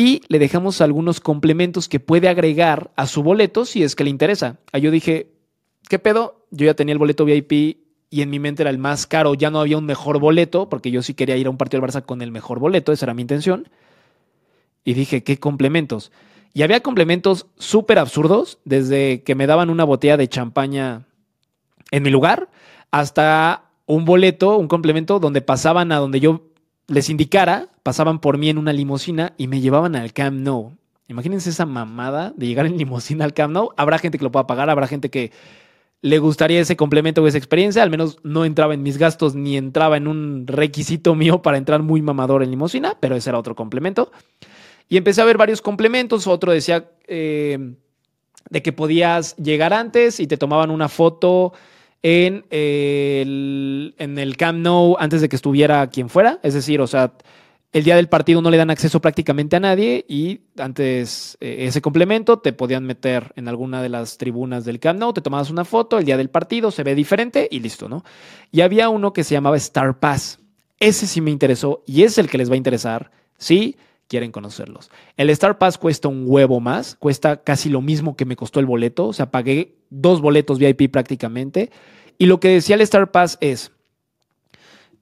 Y 0.00 0.22
le 0.28 0.38
dejamos 0.38 0.80
algunos 0.80 1.20
complementos 1.20 1.86
que 1.86 2.00
puede 2.00 2.30
agregar 2.30 2.90
a 2.96 3.06
su 3.06 3.22
boleto 3.22 3.66
si 3.66 3.82
es 3.82 3.94
que 3.94 4.02
le 4.02 4.08
interesa. 4.08 4.56
Ahí 4.72 4.80
yo 4.80 4.90
dije, 4.90 5.30
¿qué 5.90 5.98
pedo? 5.98 6.46
Yo 6.50 6.64
ya 6.64 6.72
tenía 6.72 6.94
el 6.94 6.98
boleto 6.98 7.26
VIP 7.26 7.52
y 8.08 8.22
en 8.22 8.30
mi 8.30 8.38
mente 8.38 8.62
era 8.62 8.70
el 8.70 8.78
más 8.78 9.06
caro, 9.06 9.34
ya 9.34 9.50
no 9.50 9.60
había 9.60 9.76
un 9.76 9.84
mejor 9.84 10.18
boleto, 10.18 10.70
porque 10.70 10.90
yo 10.90 11.02
sí 11.02 11.12
quería 11.12 11.36
ir 11.36 11.48
a 11.48 11.50
un 11.50 11.58
partido 11.58 11.82
del 11.82 11.90
Barça 11.90 12.06
con 12.06 12.22
el 12.22 12.32
mejor 12.32 12.60
boleto, 12.60 12.92
esa 12.92 13.04
era 13.04 13.12
mi 13.12 13.20
intención. 13.20 13.68
Y 14.84 14.94
dije, 14.94 15.22
¿qué 15.22 15.38
complementos? 15.38 16.12
Y 16.54 16.62
había 16.62 16.80
complementos 16.80 17.44
súper 17.58 17.98
absurdos, 17.98 18.58
desde 18.64 19.22
que 19.22 19.34
me 19.34 19.46
daban 19.46 19.68
una 19.68 19.84
botella 19.84 20.16
de 20.16 20.28
champaña 20.28 21.08
en 21.90 22.02
mi 22.02 22.08
lugar, 22.08 22.48
hasta 22.90 23.70
un 23.84 24.06
boleto, 24.06 24.56
un 24.56 24.66
complemento 24.66 25.20
donde 25.20 25.42
pasaban 25.42 25.92
a 25.92 25.98
donde 25.98 26.20
yo 26.20 26.49
les 26.90 27.08
indicara, 27.08 27.68
pasaban 27.84 28.20
por 28.20 28.36
mí 28.36 28.48
en 28.48 28.58
una 28.58 28.72
limusina 28.72 29.32
y 29.36 29.46
me 29.46 29.60
llevaban 29.60 29.94
al 29.94 30.12
Camp 30.12 30.40
Nou. 30.40 30.72
Imagínense 31.06 31.50
esa 31.50 31.64
mamada 31.64 32.32
de 32.36 32.46
llegar 32.46 32.66
en 32.66 32.76
limusina 32.76 33.24
al 33.24 33.32
Camp 33.32 33.54
Nou. 33.54 33.70
Habrá 33.76 33.98
gente 33.98 34.18
que 34.18 34.24
lo 34.24 34.32
pueda 34.32 34.48
pagar, 34.48 34.68
habrá 34.70 34.88
gente 34.88 35.08
que 35.08 35.30
le 36.02 36.18
gustaría 36.18 36.60
ese 36.60 36.76
complemento 36.76 37.22
o 37.22 37.28
esa 37.28 37.38
experiencia. 37.38 37.84
Al 37.84 37.90
menos 37.90 38.18
no 38.24 38.44
entraba 38.44 38.74
en 38.74 38.82
mis 38.82 38.98
gastos 38.98 39.36
ni 39.36 39.56
entraba 39.56 39.96
en 39.96 40.08
un 40.08 40.48
requisito 40.48 41.14
mío 41.14 41.42
para 41.42 41.58
entrar 41.58 41.80
muy 41.80 42.02
mamador 42.02 42.42
en 42.42 42.50
limusina, 42.50 42.96
pero 42.98 43.14
ese 43.14 43.30
era 43.30 43.38
otro 43.38 43.54
complemento. 43.54 44.10
Y 44.88 44.96
empecé 44.96 45.22
a 45.22 45.26
ver 45.26 45.38
varios 45.38 45.62
complementos. 45.62 46.26
Otro 46.26 46.50
decía 46.50 46.90
eh, 47.06 47.74
de 48.50 48.62
que 48.62 48.72
podías 48.72 49.36
llegar 49.36 49.72
antes 49.72 50.18
y 50.18 50.26
te 50.26 50.36
tomaban 50.36 50.72
una 50.72 50.88
foto 50.88 51.52
en 52.02 52.44
el, 52.50 53.94
en 53.98 54.18
el 54.18 54.36
Camp 54.36 54.58
Nou 54.60 54.96
antes 54.98 55.20
de 55.20 55.28
que 55.28 55.36
estuviera 55.36 55.86
quien 55.88 56.08
fuera. 56.08 56.40
Es 56.42 56.54
decir, 56.54 56.80
o 56.80 56.86
sea, 56.86 57.12
el 57.72 57.84
día 57.84 57.96
del 57.96 58.08
partido 58.08 58.42
no 58.42 58.50
le 58.50 58.56
dan 58.56 58.70
acceso 58.70 59.00
prácticamente 59.00 59.56
a 59.56 59.60
nadie 59.60 60.04
y 60.08 60.40
antes 60.58 61.36
eh, 61.40 61.66
ese 61.68 61.80
complemento 61.80 62.38
te 62.38 62.52
podían 62.52 62.84
meter 62.84 63.32
en 63.36 63.46
alguna 63.46 63.82
de 63.82 63.88
las 63.88 64.18
tribunas 64.18 64.64
del 64.64 64.80
Camp 64.80 64.98
Nou, 64.98 65.12
te 65.12 65.20
tomabas 65.20 65.50
una 65.50 65.64
foto, 65.64 65.98
el 65.98 66.04
día 66.04 66.16
del 66.16 66.30
partido 66.30 66.70
se 66.70 66.82
ve 66.82 66.94
diferente 66.94 67.48
y 67.50 67.60
listo, 67.60 67.88
¿no? 67.88 68.04
Y 68.50 68.62
había 68.62 68.88
uno 68.88 69.12
que 69.12 69.22
se 69.22 69.34
llamaba 69.34 69.56
Star 69.56 69.98
Pass. 70.00 70.40
Ese 70.80 71.06
sí 71.06 71.20
me 71.20 71.30
interesó 71.30 71.82
y 71.86 72.02
es 72.02 72.18
el 72.18 72.28
que 72.28 72.38
les 72.38 72.50
va 72.50 72.54
a 72.54 72.56
interesar 72.56 73.10
si 73.36 73.76
quieren 74.10 74.32
conocerlos. 74.32 74.90
El 75.16 75.30
Star 75.30 75.56
Pass 75.56 75.78
cuesta 75.78 76.08
un 76.08 76.24
huevo 76.26 76.58
más, 76.58 76.96
cuesta 76.96 77.44
casi 77.44 77.68
lo 77.68 77.80
mismo 77.80 78.16
que 78.16 78.24
me 78.24 78.34
costó 78.34 78.58
el 78.58 78.66
boleto, 78.66 79.06
o 79.06 79.12
sea, 79.12 79.30
pagué 79.30 79.76
dos 79.88 80.20
boletos 80.20 80.58
VIP 80.58 80.90
prácticamente. 80.90 81.70
Y 82.18 82.26
lo 82.26 82.40
que 82.40 82.48
decía 82.48 82.74
el 82.74 82.80
Star 82.80 83.12
Pass 83.12 83.38
es, 83.40 83.70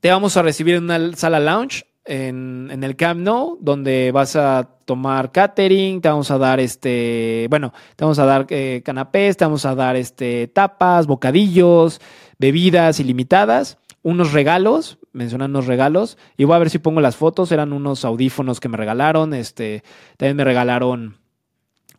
te 0.00 0.10
vamos 0.10 0.36
a 0.36 0.42
recibir 0.42 0.74
en 0.74 0.84
una 0.84 1.16
sala 1.16 1.40
lounge 1.40 1.86
en, 2.04 2.84
el 2.84 2.96
Camp 2.96 3.20
Nou, 3.20 3.56
donde 3.62 4.12
vas 4.12 4.36
a 4.36 4.68
tomar 4.84 5.32
catering, 5.32 6.02
te 6.02 6.10
vamos 6.10 6.30
a 6.30 6.36
dar 6.36 6.60
este, 6.60 7.46
bueno, 7.48 7.72
te 7.96 8.04
vamos 8.04 8.18
a 8.18 8.26
dar 8.26 8.46
eh, 8.50 8.82
canapés, 8.84 9.38
te 9.38 9.44
vamos 9.46 9.64
a 9.64 9.74
dar 9.74 9.96
este, 9.96 10.48
tapas, 10.48 11.06
bocadillos, 11.06 12.00
bebidas 12.38 13.00
ilimitadas, 13.00 13.78
unos 14.02 14.32
regalos, 14.32 14.97
mencionan 15.12 15.50
unos 15.50 15.66
regalos, 15.66 16.18
y 16.36 16.44
voy 16.44 16.56
a 16.56 16.58
ver 16.58 16.70
si 16.70 16.78
pongo 16.78 17.00
las 17.00 17.16
fotos, 17.16 17.52
eran 17.52 17.72
unos 17.72 18.04
audífonos 18.04 18.60
que 18.60 18.68
me 18.68 18.76
regalaron, 18.76 19.34
este, 19.34 19.82
también 20.16 20.36
me 20.36 20.44
regalaron 20.44 21.16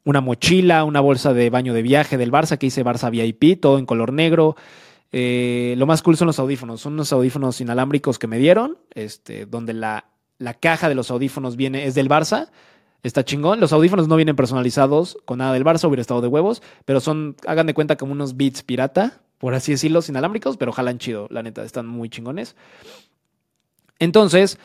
una 0.03 0.21
mochila, 0.21 0.83
una 0.83 1.01
bolsa 1.01 1.33
de 1.33 1.49
baño 1.49 1.73
de 1.73 1.81
viaje 1.81 2.17
del 2.17 2.31
Barça 2.31 2.57
que 2.57 2.67
hice 2.67 2.85
Barça 2.85 3.11
VIP, 3.11 3.59
todo 3.61 3.77
en 3.77 3.85
color 3.85 4.13
negro, 4.13 4.55
eh, 5.11 5.75
lo 5.77 5.85
más 5.87 6.01
cool 6.01 6.17
son 6.17 6.27
los 6.27 6.39
audífonos. 6.39 6.81
Son 6.81 6.93
unos 6.93 7.11
audífonos 7.11 7.61
inalámbricos 7.61 8.19
que 8.19 8.27
me 8.27 8.37
dieron, 8.37 8.77
este, 8.93 9.45
donde 9.45 9.73
la, 9.73 10.05
la 10.37 10.53
caja 10.53 10.89
de 10.89 10.95
los 10.95 11.11
audífonos 11.11 11.55
viene, 11.55 11.85
es 11.85 11.95
del 11.95 12.09
Barça. 12.09 12.49
Está 13.01 13.23
chingón. 13.23 13.59
Los 13.59 13.73
audífonos 13.73 14.07
no 14.07 14.17
vienen 14.17 14.35
personalizados 14.35 15.17
con 15.25 15.39
nada 15.39 15.53
del 15.53 15.63
Barça, 15.63 15.87
hubiera 15.87 16.01
estado 16.01 16.21
de 16.21 16.27
huevos, 16.27 16.61
pero 16.85 16.99
son, 16.99 17.35
hagan 17.47 17.67
de 17.67 17.73
cuenta, 17.73 17.95
como 17.95 18.11
unos 18.11 18.35
beats 18.35 18.61
pirata, 18.63 19.21
por 19.39 19.53
así 19.55 19.71
decirlo, 19.71 20.01
inalámbricos, 20.07 20.57
pero 20.57 20.71
jalan 20.71 20.99
chido, 20.99 21.27
la 21.31 21.41
neta, 21.41 21.63
están 21.63 21.87
muy 21.87 22.09
chingones. 22.09 22.55
Entonces, 23.97 24.59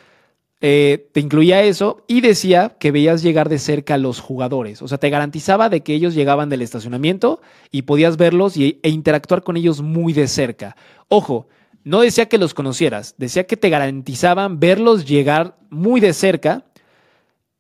eh, 0.60 1.08
te 1.12 1.20
incluía 1.20 1.62
eso 1.62 2.04
y 2.08 2.20
decía 2.20 2.76
que 2.78 2.90
veías 2.90 3.22
llegar 3.22 3.48
de 3.48 3.58
cerca 3.58 3.94
a 3.94 3.98
los 3.98 4.20
jugadores. 4.20 4.82
O 4.82 4.88
sea, 4.88 4.98
te 4.98 5.10
garantizaba 5.10 5.68
de 5.68 5.82
que 5.82 5.94
ellos 5.94 6.14
llegaban 6.14 6.48
del 6.48 6.62
estacionamiento 6.62 7.40
y 7.70 7.82
podías 7.82 8.16
verlos 8.16 8.56
y, 8.56 8.80
e 8.82 8.88
interactuar 8.88 9.42
con 9.42 9.56
ellos 9.56 9.80
muy 9.80 10.12
de 10.12 10.26
cerca. 10.26 10.76
Ojo, 11.08 11.46
no 11.84 12.00
decía 12.00 12.26
que 12.26 12.38
los 12.38 12.54
conocieras, 12.54 13.14
decía 13.18 13.46
que 13.46 13.56
te 13.56 13.68
garantizaban 13.68 14.58
verlos 14.58 15.04
llegar 15.04 15.56
muy 15.70 16.00
de 16.00 16.14
cerca 16.14 16.64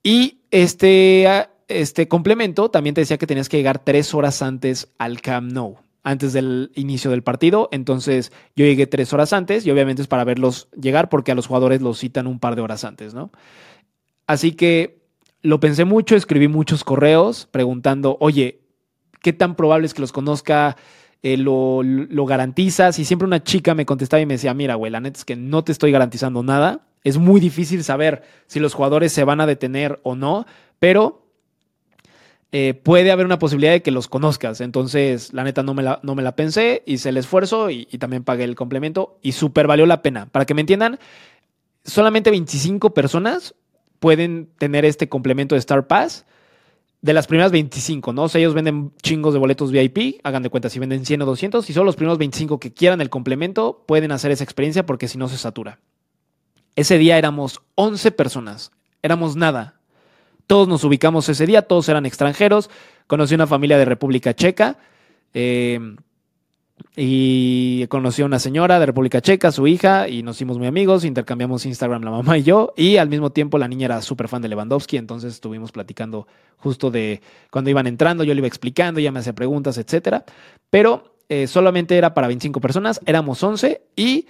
y 0.02 0.38
este, 0.50 1.26
este 1.68 2.08
complemento 2.08 2.70
también 2.70 2.94
te 2.94 3.02
decía 3.02 3.18
que 3.18 3.26
tenías 3.26 3.48
que 3.48 3.58
llegar 3.58 3.84
tres 3.84 4.14
horas 4.14 4.40
antes 4.40 4.88
al 4.98 5.20
Camp 5.20 5.52
Nou 5.52 5.76
antes 6.04 6.32
del 6.32 6.70
inicio 6.74 7.10
del 7.10 7.22
partido. 7.22 7.68
Entonces 7.72 8.30
yo 8.54 8.64
llegué 8.64 8.86
tres 8.86 9.12
horas 9.12 9.32
antes 9.32 9.66
y 9.66 9.70
obviamente 9.70 10.02
es 10.02 10.08
para 10.08 10.22
verlos 10.22 10.68
llegar 10.80 11.08
porque 11.08 11.32
a 11.32 11.34
los 11.34 11.48
jugadores 11.48 11.82
los 11.82 11.98
citan 11.98 12.26
un 12.26 12.38
par 12.38 12.54
de 12.54 12.62
horas 12.62 12.84
antes, 12.84 13.14
¿no? 13.14 13.32
Así 14.26 14.52
que 14.52 15.02
lo 15.42 15.60
pensé 15.60 15.84
mucho, 15.84 16.14
escribí 16.14 16.46
muchos 16.46 16.84
correos 16.84 17.48
preguntando, 17.50 18.16
oye, 18.20 18.60
¿qué 19.20 19.32
tan 19.32 19.56
probable 19.56 19.86
es 19.86 19.94
que 19.94 20.02
los 20.02 20.12
conozca? 20.12 20.76
Eh, 21.22 21.38
lo, 21.38 21.82
lo, 21.82 22.26
garantizas? 22.26 22.98
Y 22.98 23.06
siempre 23.06 23.26
una 23.26 23.42
chica 23.42 23.74
me 23.74 23.86
contestaba 23.86 24.20
y 24.20 24.26
me 24.26 24.34
decía, 24.34 24.52
mira, 24.52 24.74
güey, 24.74 24.92
la 24.92 25.00
neta 25.00 25.18
es 25.18 25.24
que 25.24 25.36
no 25.36 25.64
te 25.64 25.72
estoy 25.72 25.90
garantizando 25.90 26.42
nada. 26.42 26.86
Es 27.02 27.16
muy 27.16 27.40
difícil 27.40 27.82
saber 27.82 28.22
si 28.46 28.60
los 28.60 28.74
jugadores 28.74 29.12
se 29.12 29.24
van 29.24 29.40
a 29.40 29.46
detener 29.46 30.00
o 30.02 30.16
no, 30.16 30.44
pero 30.78 31.23
eh, 32.56 32.72
puede 32.72 33.10
haber 33.10 33.26
una 33.26 33.40
posibilidad 33.40 33.72
de 33.72 33.82
que 33.82 33.90
los 33.90 34.06
conozcas. 34.06 34.60
Entonces, 34.60 35.32
la 35.32 35.42
neta, 35.42 35.64
no 35.64 35.74
me 35.74 35.82
la, 35.82 35.98
no 36.04 36.14
me 36.14 36.22
la 36.22 36.36
pensé, 36.36 36.84
hice 36.86 37.08
el 37.08 37.16
esfuerzo 37.16 37.68
y, 37.68 37.86
también 37.98 38.22
pagué 38.22 38.44
el 38.44 38.54
complemento 38.54 39.18
y 39.22 39.32
súper 39.32 39.66
valió 39.66 39.86
la 39.86 40.02
pena. 40.02 40.26
Para 40.26 40.44
que 40.44 40.54
me 40.54 40.60
entiendan, 40.60 41.00
solamente 41.84 42.30
25 42.30 42.94
personas 42.94 43.56
pueden 43.98 44.50
tener 44.56 44.84
este 44.84 45.08
complemento 45.08 45.56
de 45.56 45.58
Star 45.58 45.88
Pass 45.88 46.26
de 47.02 47.12
las 47.12 47.26
primeras 47.26 47.50
25, 47.50 48.12
¿no? 48.12 48.22
O 48.22 48.28
sea, 48.28 48.38
ellos 48.38 48.54
venden 48.54 48.92
chingos 49.02 49.32
de 49.32 49.40
boletos 49.40 49.72
VIP, 49.72 50.20
hagan 50.22 50.44
de 50.44 50.50
cuenta 50.50 50.70
si 50.70 50.78
venden 50.78 51.04
100 51.04 51.22
o 51.22 51.26
200, 51.26 51.68
y 51.68 51.72
solo 51.72 51.86
los 51.86 51.96
primeros 51.96 52.18
25 52.18 52.60
que 52.60 52.72
quieran 52.72 53.00
el 53.00 53.10
complemento 53.10 53.82
pueden 53.84 54.12
hacer 54.12 54.30
esa 54.30 54.44
experiencia 54.44 54.86
porque 54.86 55.08
si 55.08 55.18
no 55.18 55.26
se 55.26 55.38
satura. 55.38 55.80
Ese 56.76 56.98
día 56.98 57.18
éramos 57.18 57.62
11 57.74 58.12
personas, 58.12 58.70
éramos 59.02 59.34
nada, 59.34 59.80
todos 60.46 60.68
nos 60.68 60.84
ubicamos 60.84 61.28
ese 61.28 61.46
día, 61.46 61.62
todos 61.62 61.88
eran 61.88 62.06
extranjeros. 62.06 62.70
Conocí 63.06 63.34
una 63.34 63.46
familia 63.46 63.78
de 63.78 63.84
República 63.84 64.34
Checa. 64.34 64.78
Eh, 65.32 65.96
y 66.96 67.86
conocí 67.88 68.22
a 68.22 68.26
una 68.26 68.38
señora 68.38 68.78
de 68.78 68.86
República 68.86 69.20
Checa, 69.20 69.50
su 69.52 69.66
hija, 69.66 70.08
y 70.08 70.22
nos 70.22 70.36
hicimos 70.36 70.58
muy 70.58 70.66
amigos, 70.66 71.04
intercambiamos 71.04 71.66
Instagram 71.66 72.02
la 72.02 72.10
mamá 72.10 72.38
y 72.38 72.42
yo, 72.42 72.72
y 72.76 72.96
al 72.96 73.08
mismo 73.08 73.30
tiempo 73.30 73.58
la 73.58 73.68
niña 73.68 73.86
era 73.86 74.02
súper 74.02 74.28
fan 74.28 74.42
de 74.42 74.48
Lewandowski, 74.48 74.96
entonces 74.96 75.34
estuvimos 75.34 75.72
platicando 75.72 76.26
justo 76.58 76.90
de 76.90 77.20
cuando 77.50 77.70
iban 77.70 77.86
entrando, 77.86 78.22
yo 78.24 78.34
le 78.34 78.38
iba 78.38 78.46
explicando, 78.46 79.00
ella 79.00 79.12
me 79.12 79.20
hacía 79.20 79.34
preguntas, 79.34 79.78
etcétera, 79.78 80.24
pero 80.70 81.16
eh, 81.28 81.46
solamente 81.46 81.96
era 81.96 82.14
para 82.14 82.28
25 82.28 82.60
personas, 82.60 83.00
éramos 83.06 83.42
11 83.42 83.82
y 83.96 84.26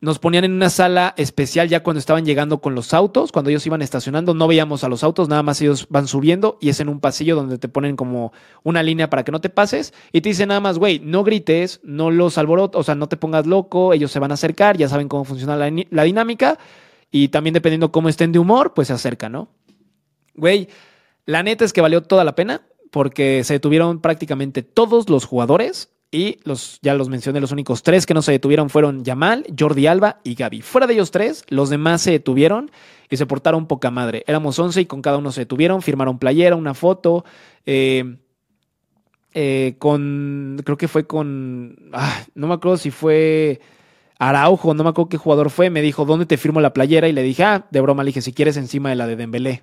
nos 0.00 0.18
ponían 0.18 0.44
en 0.44 0.52
una 0.52 0.68
sala 0.68 1.14
especial 1.16 1.68
ya 1.68 1.82
cuando 1.82 1.98
estaban 1.98 2.26
llegando 2.26 2.60
con 2.60 2.74
los 2.74 2.92
autos, 2.92 3.32
cuando 3.32 3.50
ellos 3.50 3.66
iban 3.66 3.80
estacionando, 3.80 4.34
no 4.34 4.46
veíamos 4.46 4.84
a 4.84 4.88
los 4.88 5.02
autos, 5.02 5.28
nada 5.28 5.42
más 5.42 5.60
ellos 5.62 5.86
van 5.88 6.06
subiendo 6.06 6.58
y 6.60 6.68
es 6.68 6.80
en 6.80 6.88
un 6.88 7.00
pasillo 7.00 7.34
donde 7.34 7.56
te 7.56 7.68
ponen 7.68 7.96
como 7.96 8.32
una 8.62 8.82
línea 8.82 9.08
para 9.08 9.24
que 9.24 9.32
no 9.32 9.40
te 9.40 9.48
pases 9.48 9.94
y 10.12 10.20
te 10.20 10.28
dicen 10.28 10.48
nada 10.48 10.60
más, 10.60 10.78
güey, 10.78 10.98
no 10.98 11.24
grites, 11.24 11.80
no 11.82 12.10
los 12.10 12.36
alborotes, 12.36 12.78
o 12.78 12.82
sea, 12.82 12.94
no 12.94 13.08
te 13.08 13.16
pongas 13.16 13.46
loco, 13.46 13.94
ellos 13.94 14.12
se 14.12 14.18
van 14.18 14.32
a 14.32 14.34
acercar, 14.34 14.76
ya 14.76 14.88
saben 14.88 15.08
cómo 15.08 15.24
funciona 15.24 15.56
la, 15.56 15.72
la 15.90 16.02
dinámica 16.02 16.58
y 17.10 17.28
también 17.28 17.54
dependiendo 17.54 17.90
cómo 17.90 18.10
estén 18.10 18.32
de 18.32 18.38
humor, 18.38 18.74
pues 18.74 18.88
se 18.88 18.94
acercan, 18.94 19.32
¿no? 19.32 19.48
Güey, 20.34 20.68
la 21.24 21.42
neta 21.42 21.64
es 21.64 21.72
que 21.72 21.80
valió 21.80 22.02
toda 22.02 22.24
la 22.24 22.34
pena 22.34 22.66
porque 22.90 23.44
se 23.44 23.54
detuvieron 23.54 24.00
prácticamente 24.00 24.62
todos 24.62 25.08
los 25.08 25.24
jugadores 25.24 25.95
y 26.10 26.38
los, 26.44 26.78
ya 26.82 26.94
los 26.94 27.08
mencioné, 27.08 27.40
los 27.40 27.52
únicos 27.52 27.82
tres 27.82 28.06
que 28.06 28.14
no 28.14 28.22
se 28.22 28.32
detuvieron 28.32 28.70
fueron 28.70 29.04
Yamal, 29.04 29.44
Jordi 29.58 29.86
Alba 29.86 30.20
y 30.22 30.34
Gaby. 30.34 30.62
Fuera 30.62 30.86
de 30.86 30.94
ellos 30.94 31.10
tres, 31.10 31.44
los 31.48 31.68
demás 31.68 32.02
se 32.02 32.12
detuvieron 32.12 32.70
y 33.10 33.16
se 33.16 33.26
portaron 33.26 33.66
poca 33.66 33.90
madre. 33.90 34.24
Éramos 34.26 34.58
11 34.58 34.80
y 34.80 34.86
con 34.86 35.02
cada 35.02 35.18
uno 35.18 35.32
se 35.32 35.42
detuvieron, 35.42 35.82
firmaron 35.82 36.18
playera, 36.18 36.56
una 36.56 36.74
foto. 36.74 37.24
Eh, 37.66 38.16
eh, 39.34 39.74
con, 39.78 40.62
creo 40.64 40.78
que 40.78 40.88
fue 40.88 41.06
con, 41.06 41.90
ah, 41.92 42.24
no 42.34 42.46
me 42.46 42.54
acuerdo 42.54 42.78
si 42.78 42.90
fue 42.90 43.60
Araujo, 44.18 44.72
no 44.72 44.82
me 44.82 44.90
acuerdo 44.90 45.10
qué 45.10 45.18
jugador 45.18 45.50
fue, 45.50 45.68
me 45.68 45.82
dijo, 45.82 46.06
¿dónde 46.06 46.24
te 46.24 46.38
firmo 46.38 46.60
la 46.60 46.72
playera? 46.72 47.08
Y 47.08 47.12
le 47.12 47.22
dije, 47.22 47.44
ah, 47.44 47.66
de 47.70 47.80
broma, 47.80 48.02
le 48.02 48.08
dije, 48.08 48.22
si 48.22 48.32
quieres 48.32 48.56
encima 48.56 48.88
de 48.88 48.96
la 48.96 49.06
de 49.06 49.16
Dembélé. 49.16 49.62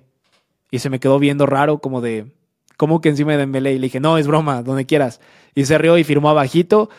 Y 0.70 0.78
se 0.78 0.90
me 0.90 1.00
quedó 1.00 1.18
viendo 1.18 1.46
raro, 1.46 1.78
como 1.78 2.00
de, 2.00 2.32
¿cómo 2.84 3.00
que 3.00 3.08
encima 3.08 3.32
de 3.32 3.38
Dembélé? 3.38 3.72
Y 3.72 3.78
le 3.78 3.86
dije, 3.86 3.98
no, 3.98 4.18
es 4.18 4.26
broma, 4.26 4.62
donde 4.62 4.84
quieras 4.84 5.18
y 5.54 5.64
se 5.64 5.78
rió 5.78 5.96
y 5.96 6.04
firmó 6.04 6.28
abajito. 6.28 6.90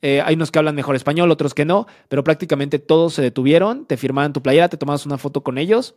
Eh, 0.00 0.22
hay 0.24 0.36
unos 0.36 0.52
que 0.52 0.60
hablan 0.60 0.76
mejor 0.76 0.94
español, 0.94 1.28
otros 1.32 1.54
que 1.54 1.64
no, 1.64 1.88
pero 2.08 2.22
prácticamente 2.22 2.78
todos 2.78 3.14
se 3.14 3.22
detuvieron, 3.22 3.84
te 3.84 3.96
firmaban 3.96 4.32
tu 4.32 4.42
playera, 4.42 4.68
te 4.68 4.76
tomabas 4.76 5.06
una 5.06 5.18
foto 5.18 5.42
con 5.42 5.58
ellos, 5.58 5.96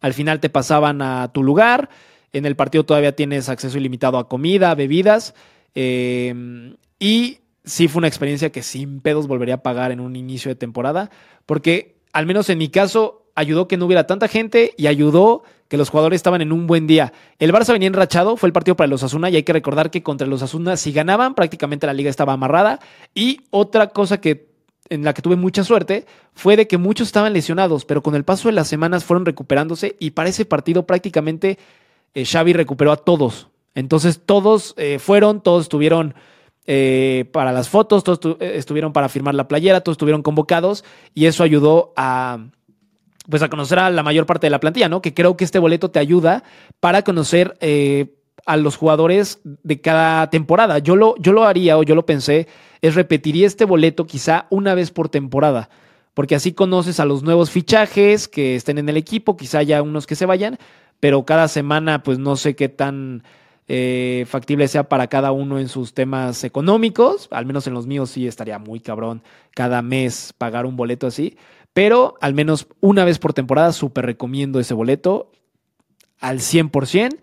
al 0.00 0.14
final 0.14 0.38
te 0.38 0.48
pasaban 0.48 1.02
a 1.02 1.32
tu 1.32 1.42
lugar, 1.42 1.90
en 2.32 2.46
el 2.46 2.54
partido 2.54 2.84
todavía 2.84 3.16
tienes 3.16 3.48
acceso 3.48 3.78
ilimitado 3.78 4.18
a 4.18 4.28
comida, 4.28 4.76
bebidas, 4.76 5.34
eh, 5.74 6.72
y 7.00 7.38
sí 7.64 7.88
fue 7.88 7.98
una 7.98 8.06
experiencia 8.06 8.52
que 8.52 8.62
sin 8.62 9.00
pedos 9.00 9.26
volvería 9.26 9.56
a 9.56 9.62
pagar 9.64 9.90
en 9.90 9.98
un 9.98 10.14
inicio 10.14 10.50
de 10.50 10.54
temporada, 10.54 11.10
porque 11.46 11.96
al 12.12 12.26
menos 12.26 12.48
en 12.48 12.58
mi 12.58 12.68
caso 12.68 13.25
ayudó 13.36 13.68
que 13.68 13.76
no 13.76 13.86
hubiera 13.86 14.06
tanta 14.06 14.26
gente 14.26 14.72
y 14.76 14.88
ayudó 14.88 15.44
que 15.68 15.76
los 15.76 15.90
jugadores 15.90 16.16
estaban 16.16 16.40
en 16.40 16.52
un 16.52 16.66
buen 16.66 16.86
día. 16.86 17.12
El 17.38 17.52
Barça 17.52 17.72
venía 17.72 17.88
enrachado, 17.88 18.36
fue 18.36 18.48
el 18.48 18.52
partido 18.52 18.76
para 18.76 18.88
los 18.88 19.02
Asuna 19.02 19.30
y 19.30 19.36
hay 19.36 19.42
que 19.42 19.52
recordar 19.52 19.90
que 19.90 20.02
contra 20.02 20.26
los 20.26 20.42
Asuna 20.42 20.76
si 20.76 20.92
ganaban 20.92 21.34
prácticamente 21.34 21.86
la 21.86 21.92
liga 21.92 22.10
estaba 22.10 22.32
amarrada 22.32 22.80
y 23.14 23.42
otra 23.50 23.88
cosa 23.88 24.20
que 24.20 24.48
en 24.88 25.04
la 25.04 25.14
que 25.14 25.22
tuve 25.22 25.36
mucha 25.36 25.64
suerte 25.64 26.06
fue 26.32 26.56
de 26.56 26.66
que 26.68 26.78
muchos 26.78 27.08
estaban 27.08 27.32
lesionados, 27.32 27.84
pero 27.84 28.02
con 28.02 28.14
el 28.14 28.24
paso 28.24 28.48
de 28.48 28.52
las 28.52 28.68
semanas 28.68 29.04
fueron 29.04 29.26
recuperándose 29.26 29.96
y 29.98 30.12
para 30.12 30.28
ese 30.28 30.44
partido 30.44 30.86
prácticamente 30.86 31.58
eh, 32.14 32.24
Xavi 32.24 32.52
recuperó 32.52 32.92
a 32.92 32.96
todos. 32.96 33.48
Entonces 33.74 34.20
todos 34.24 34.74
eh, 34.78 34.98
fueron, 34.98 35.42
todos 35.42 35.64
estuvieron 35.64 36.14
eh, 36.66 37.26
para 37.32 37.52
las 37.52 37.68
fotos, 37.68 38.04
todos 38.04 38.38
estuvieron 38.40 38.92
para 38.92 39.08
firmar 39.08 39.34
la 39.34 39.48
playera, 39.48 39.80
todos 39.80 39.94
estuvieron 39.94 40.22
convocados 40.22 40.84
y 41.14 41.26
eso 41.26 41.42
ayudó 41.42 41.92
a, 41.96 42.38
pues 43.28 43.42
a 43.42 43.48
conocer 43.48 43.78
a 43.78 43.90
la 43.90 44.02
mayor 44.02 44.26
parte 44.26 44.46
de 44.46 44.50
la 44.50 44.60
plantilla, 44.60 44.88
¿no? 44.88 45.02
Que 45.02 45.14
creo 45.14 45.36
que 45.36 45.44
este 45.44 45.58
boleto 45.58 45.90
te 45.90 45.98
ayuda 45.98 46.44
para 46.80 47.02
conocer 47.02 47.56
eh, 47.60 48.14
a 48.46 48.56
los 48.56 48.76
jugadores 48.76 49.40
de 49.44 49.80
cada 49.80 50.30
temporada. 50.30 50.78
Yo 50.78 50.96
lo, 50.96 51.16
yo 51.18 51.32
lo 51.32 51.44
haría 51.44 51.76
o 51.78 51.82
yo 51.82 51.94
lo 51.94 52.06
pensé, 52.06 52.46
es 52.80 52.94
repetiría 52.94 53.46
este 53.46 53.64
boleto 53.64 54.06
quizá 54.06 54.46
una 54.50 54.74
vez 54.74 54.90
por 54.90 55.08
temporada. 55.08 55.68
porque 56.14 56.34
así 56.34 56.52
conoces 56.54 56.98
a 56.98 57.04
los 57.04 57.22
nuevos 57.22 57.50
fichajes 57.50 58.26
que 58.26 58.56
estén 58.56 58.78
en 58.78 58.88
el 58.88 58.96
equipo, 58.96 59.36
quizá 59.36 59.58
haya 59.58 59.82
unos 59.82 60.06
que 60.06 60.14
se 60.14 60.24
vayan, 60.24 60.56
pero 60.98 61.26
cada 61.26 61.46
semana 61.46 62.02
pues 62.02 62.18
no 62.18 62.36
sé 62.36 62.56
qué 62.56 62.70
tan 62.70 63.22
eh, 63.68 64.24
factible 64.26 64.66
sea 64.68 64.88
para 64.88 65.08
cada 65.08 65.32
uno 65.32 65.58
en 65.58 65.68
sus 65.68 65.92
temas 65.92 66.42
económicos, 66.44 67.28
al 67.32 67.44
menos 67.44 67.66
en 67.66 67.74
los 67.74 67.86
míos 67.86 68.10
sí 68.10 68.26
estaría 68.26 68.58
muy 68.58 68.80
cabrón 68.80 69.22
cada 69.54 69.82
mes 69.82 70.32
pagar 70.38 70.64
un 70.64 70.76
boleto 70.76 71.06
así, 71.06 71.36
pero 71.76 72.14
al 72.22 72.32
menos 72.32 72.68
una 72.80 73.04
vez 73.04 73.18
por 73.18 73.34
temporada 73.34 73.70
súper 73.70 74.06
recomiendo 74.06 74.58
ese 74.58 74.72
boleto 74.72 75.30
al 76.20 76.38
100%. 76.38 77.18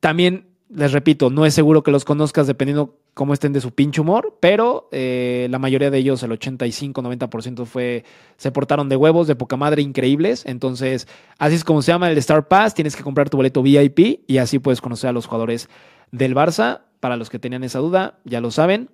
También 0.00 0.46
les 0.70 0.92
repito, 0.92 1.28
no 1.28 1.44
es 1.44 1.52
seguro 1.52 1.82
que 1.82 1.90
los 1.90 2.06
conozcas 2.06 2.46
dependiendo 2.46 2.98
cómo 3.12 3.34
estén 3.34 3.52
de 3.52 3.60
su 3.60 3.74
pinche 3.74 4.00
humor, 4.00 4.38
pero 4.40 4.88
eh, 4.90 5.48
la 5.50 5.58
mayoría 5.58 5.90
de 5.90 5.98
ellos, 5.98 6.22
el 6.22 6.30
85-90% 6.30 7.66
fue, 7.66 8.06
se 8.38 8.50
portaron 8.52 8.88
de 8.88 8.96
huevos, 8.96 9.26
de 9.26 9.36
poca 9.36 9.58
madre, 9.58 9.82
increíbles. 9.82 10.46
Entonces, 10.46 11.06
así 11.36 11.56
es 11.56 11.62
como 11.62 11.82
se 11.82 11.92
llama 11.92 12.10
el 12.10 12.16
Star 12.16 12.48
Pass, 12.48 12.72
tienes 12.72 12.96
que 12.96 13.02
comprar 13.02 13.28
tu 13.28 13.36
boleto 13.36 13.62
VIP 13.62 14.24
y 14.26 14.38
así 14.38 14.60
puedes 14.60 14.80
conocer 14.80 15.10
a 15.10 15.12
los 15.12 15.26
jugadores 15.26 15.68
del 16.10 16.34
Barça. 16.34 16.84
Para 17.00 17.18
los 17.18 17.28
que 17.28 17.38
tenían 17.38 17.64
esa 17.64 17.80
duda, 17.80 18.18
ya 18.24 18.40
lo 18.40 18.50
saben. 18.50 18.88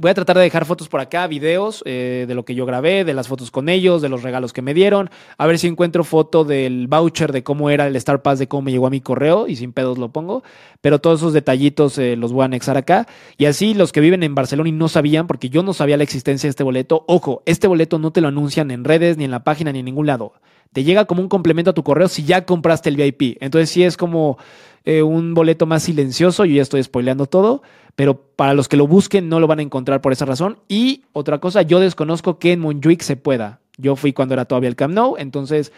Voy 0.00 0.10
a 0.10 0.14
tratar 0.14 0.38
de 0.38 0.44
dejar 0.44 0.64
fotos 0.64 0.88
por 0.88 1.00
acá, 1.00 1.26
videos 1.26 1.82
eh, 1.84 2.24
de 2.26 2.34
lo 2.34 2.46
que 2.46 2.54
yo 2.54 2.64
grabé, 2.64 3.04
de 3.04 3.12
las 3.12 3.28
fotos 3.28 3.50
con 3.50 3.68
ellos, 3.68 4.00
de 4.00 4.08
los 4.08 4.22
regalos 4.22 4.54
que 4.54 4.62
me 4.62 4.72
dieron. 4.72 5.10
A 5.36 5.46
ver 5.46 5.58
si 5.58 5.66
encuentro 5.66 6.04
foto 6.04 6.44
del 6.44 6.86
voucher 6.86 7.32
de 7.32 7.42
cómo 7.42 7.68
era 7.68 7.86
el 7.86 7.94
Star 7.96 8.22
Pass, 8.22 8.38
de 8.38 8.48
cómo 8.48 8.62
me 8.62 8.70
llegó 8.72 8.86
a 8.86 8.90
mi 8.90 9.02
correo 9.02 9.46
y 9.46 9.56
sin 9.56 9.74
pedos 9.74 9.98
lo 9.98 10.08
pongo. 10.08 10.42
Pero 10.80 11.00
todos 11.00 11.20
esos 11.20 11.34
detallitos 11.34 11.98
eh, 11.98 12.16
los 12.16 12.32
voy 12.32 12.40
a 12.40 12.44
anexar 12.46 12.78
acá. 12.78 13.06
Y 13.36 13.44
así 13.44 13.74
los 13.74 13.92
que 13.92 14.00
viven 14.00 14.22
en 14.22 14.34
Barcelona 14.34 14.70
y 14.70 14.72
no 14.72 14.88
sabían, 14.88 15.26
porque 15.26 15.50
yo 15.50 15.62
no 15.62 15.74
sabía 15.74 15.98
la 15.98 16.04
existencia 16.04 16.48
de 16.48 16.52
este 16.52 16.64
boleto. 16.64 17.04
Ojo, 17.06 17.42
este 17.44 17.68
boleto 17.68 17.98
no 17.98 18.10
te 18.10 18.22
lo 18.22 18.28
anuncian 18.28 18.70
en 18.70 18.84
redes, 18.84 19.18
ni 19.18 19.24
en 19.24 19.30
la 19.30 19.44
página, 19.44 19.70
ni 19.70 19.80
en 19.80 19.84
ningún 19.84 20.06
lado. 20.06 20.32
Te 20.72 20.82
llega 20.82 21.04
como 21.04 21.20
un 21.20 21.28
complemento 21.28 21.72
a 21.72 21.74
tu 21.74 21.82
correo 21.82 22.08
si 22.08 22.24
ya 22.24 22.46
compraste 22.46 22.88
el 22.88 22.96
VIP. 22.96 23.36
Entonces 23.42 23.68
sí 23.68 23.82
es 23.82 23.98
como 23.98 24.38
eh, 24.86 25.02
un 25.02 25.34
boleto 25.34 25.66
más 25.66 25.82
silencioso. 25.82 26.46
Yo 26.46 26.54
ya 26.54 26.62
estoy 26.62 26.82
spoileando 26.82 27.26
todo 27.26 27.60
pero 28.00 28.16
para 28.34 28.54
los 28.54 28.66
que 28.66 28.78
lo 28.78 28.86
busquen 28.86 29.28
no 29.28 29.40
lo 29.40 29.46
van 29.46 29.58
a 29.58 29.62
encontrar 29.62 30.00
por 30.00 30.10
esa 30.10 30.24
razón. 30.24 30.58
Y 30.68 31.04
otra 31.12 31.38
cosa, 31.38 31.60
yo 31.60 31.80
desconozco 31.80 32.38
que 32.38 32.52
en 32.52 32.60
Montjuic 32.60 33.02
se 33.02 33.18
pueda. 33.18 33.60
Yo 33.76 33.94
fui 33.94 34.14
cuando 34.14 34.32
era 34.32 34.46
todavía 34.46 34.70
el 34.70 34.74
Camp 34.74 34.94
Nou, 34.94 35.16
entonces 35.18 35.70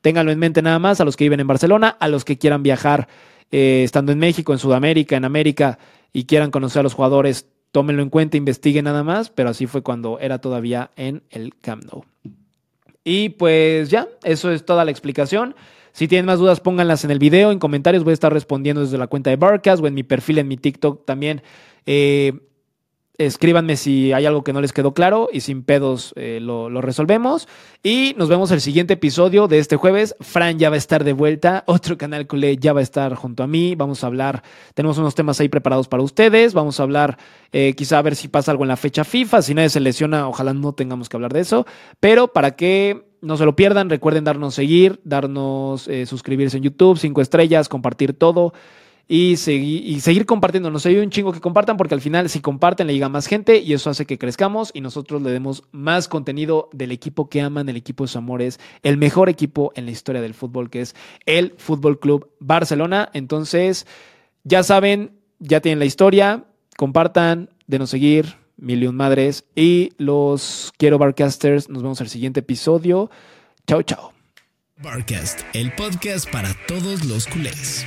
ténganlo 0.00 0.32
en 0.32 0.40
mente 0.40 0.60
nada 0.60 0.80
más 0.80 1.00
a 1.00 1.04
los 1.04 1.16
que 1.16 1.22
viven 1.22 1.38
en 1.38 1.46
Barcelona, 1.46 1.96
a 2.00 2.08
los 2.08 2.24
que 2.24 2.36
quieran 2.36 2.64
viajar 2.64 3.06
eh, 3.52 3.82
estando 3.84 4.10
en 4.10 4.18
México, 4.18 4.52
en 4.52 4.58
Sudamérica, 4.58 5.16
en 5.16 5.24
América 5.24 5.78
y 6.12 6.24
quieran 6.24 6.50
conocer 6.50 6.80
a 6.80 6.82
los 6.82 6.94
jugadores, 6.94 7.46
tómenlo 7.70 8.02
en 8.02 8.10
cuenta, 8.10 8.36
investiguen 8.36 8.86
nada 8.86 9.04
más, 9.04 9.30
pero 9.30 9.50
así 9.50 9.68
fue 9.68 9.82
cuando 9.82 10.18
era 10.18 10.40
todavía 10.40 10.90
en 10.96 11.22
el 11.30 11.54
Camp 11.60 11.84
Nou. 11.84 12.04
Y 13.04 13.28
pues 13.28 13.88
ya, 13.88 14.08
eso 14.24 14.50
es 14.50 14.64
toda 14.64 14.84
la 14.84 14.90
explicación. 14.90 15.54
Si 15.92 16.08
tienen 16.08 16.26
más 16.26 16.38
dudas, 16.38 16.60
pónganlas 16.60 17.04
en 17.04 17.10
el 17.10 17.18
video, 17.18 17.52
en 17.52 17.58
comentarios. 17.58 18.04
Voy 18.04 18.12
a 18.12 18.14
estar 18.14 18.32
respondiendo 18.32 18.82
desde 18.82 18.98
la 18.98 19.06
cuenta 19.06 19.30
de 19.30 19.36
Barcast 19.36 19.82
o 19.82 19.86
en 19.86 19.94
mi 19.94 20.02
perfil 20.02 20.38
en 20.38 20.48
mi 20.48 20.56
TikTok 20.56 21.04
también. 21.04 21.42
Eh, 21.86 22.32
escríbanme 23.18 23.76
si 23.76 24.12
hay 24.12 24.26
algo 24.26 24.44
que 24.44 24.52
no 24.52 24.60
les 24.60 24.72
quedó 24.72 24.94
claro 24.94 25.28
y 25.32 25.40
sin 25.40 25.64
pedos 25.64 26.14
eh, 26.16 26.38
lo, 26.40 26.68
resolvemos. 26.80 27.48
Y 27.82 28.14
nos 28.16 28.28
vemos 28.28 28.50
el 28.52 28.60
siguiente 28.60 28.94
episodio 28.94 29.48
de 29.48 29.58
este 29.58 29.76
jueves. 29.76 30.14
Fran 30.20 30.58
ya 30.58 30.70
va 30.70 30.76
a 30.76 30.78
estar 30.78 31.02
de 31.02 31.12
vuelta, 31.12 31.64
otro 31.66 31.98
canal 31.98 32.26
culé 32.28 32.56
ya 32.56 32.72
va 32.72 32.80
a 32.80 32.84
estar 32.84 33.14
junto 33.16 33.42
a 33.42 33.48
mí. 33.48 33.74
Vamos 33.74 34.04
a 34.04 34.06
hablar, 34.06 34.42
tenemos 34.74 34.98
unos 34.98 35.16
temas 35.16 35.40
ahí 35.40 35.48
preparados 35.48 35.88
para 35.88 36.02
ustedes. 36.02 36.54
Vamos 36.54 36.78
a 36.78 36.84
hablar 36.84 37.18
eh, 37.50 37.74
quizá 37.76 37.98
a 37.98 38.02
ver 38.02 38.14
si 38.14 38.28
pasa 38.28 38.52
algo 38.52 38.64
en 38.64 38.68
la 38.68 38.76
fecha 38.76 39.02
FIFA. 39.02 39.42
Si 39.42 39.52
nadie 39.52 39.70
se 39.70 39.80
lesiona, 39.80 40.28
ojalá 40.28 40.54
no 40.54 40.72
tengamos 40.72 41.08
que 41.08 41.16
hablar 41.16 41.32
de 41.32 41.40
eso. 41.40 41.66
Pero 41.98 42.28
para 42.28 42.52
que 42.52 43.07
no 43.20 43.36
se 43.36 43.44
lo 43.44 43.56
pierdan, 43.56 43.90
recuerden 43.90 44.24
darnos 44.24 44.54
seguir, 44.54 45.00
darnos 45.04 45.88
eh, 45.88 46.06
suscribirse 46.06 46.56
en 46.56 46.62
YouTube, 46.62 46.98
cinco 46.98 47.20
estrellas, 47.20 47.68
compartir 47.68 48.12
todo 48.12 48.52
y, 49.08 49.36
seguir, 49.36 49.86
y 49.86 50.00
seguir 50.00 50.26
compartiendo. 50.26 50.70
Nos 50.70 50.86
ayuda 50.86 51.02
un 51.02 51.10
chingo 51.10 51.32
que 51.32 51.40
compartan 51.40 51.76
porque 51.76 51.94
al 51.94 52.00
final 52.00 52.28
si 52.28 52.40
comparten 52.40 52.86
le 52.86 52.92
llega 52.92 53.08
más 53.08 53.26
gente 53.26 53.58
y 53.58 53.72
eso 53.72 53.90
hace 53.90 54.06
que 54.06 54.18
crezcamos 54.18 54.70
y 54.74 54.82
nosotros 54.82 55.22
le 55.22 55.30
demos 55.30 55.64
más 55.72 56.06
contenido 56.08 56.68
del 56.72 56.92
equipo 56.92 57.28
que 57.28 57.40
aman, 57.40 57.68
el 57.68 57.76
equipo 57.76 58.04
de 58.04 58.08
sus 58.08 58.16
amores, 58.16 58.60
el 58.82 58.98
mejor 58.98 59.28
equipo 59.28 59.72
en 59.74 59.86
la 59.86 59.90
historia 59.90 60.20
del 60.20 60.34
fútbol 60.34 60.70
que 60.70 60.82
es 60.82 60.94
el 61.26 61.54
Fútbol 61.56 61.98
Club 61.98 62.30
Barcelona. 62.38 63.08
Entonces, 63.14 63.86
ya 64.44 64.62
saben, 64.62 65.12
ya 65.38 65.60
tienen 65.60 65.78
la 65.78 65.86
historia, 65.86 66.44
compartan, 66.76 67.50
denos 67.66 67.90
seguir, 67.90 68.36
Million 68.58 68.94
Madres. 68.94 69.44
Y 69.54 69.92
los 69.96 70.72
quiero, 70.76 70.98
Barcasters. 70.98 71.68
Nos 71.68 71.82
vemos 71.82 72.00
en 72.00 72.04
el 72.04 72.10
siguiente 72.10 72.40
episodio. 72.40 73.10
Chao, 73.66 73.82
chao. 73.82 74.12
Barcast, 74.80 75.40
el 75.54 75.74
podcast 75.74 76.30
para 76.30 76.54
todos 76.68 77.04
los 77.04 77.26
culés. 77.26 77.84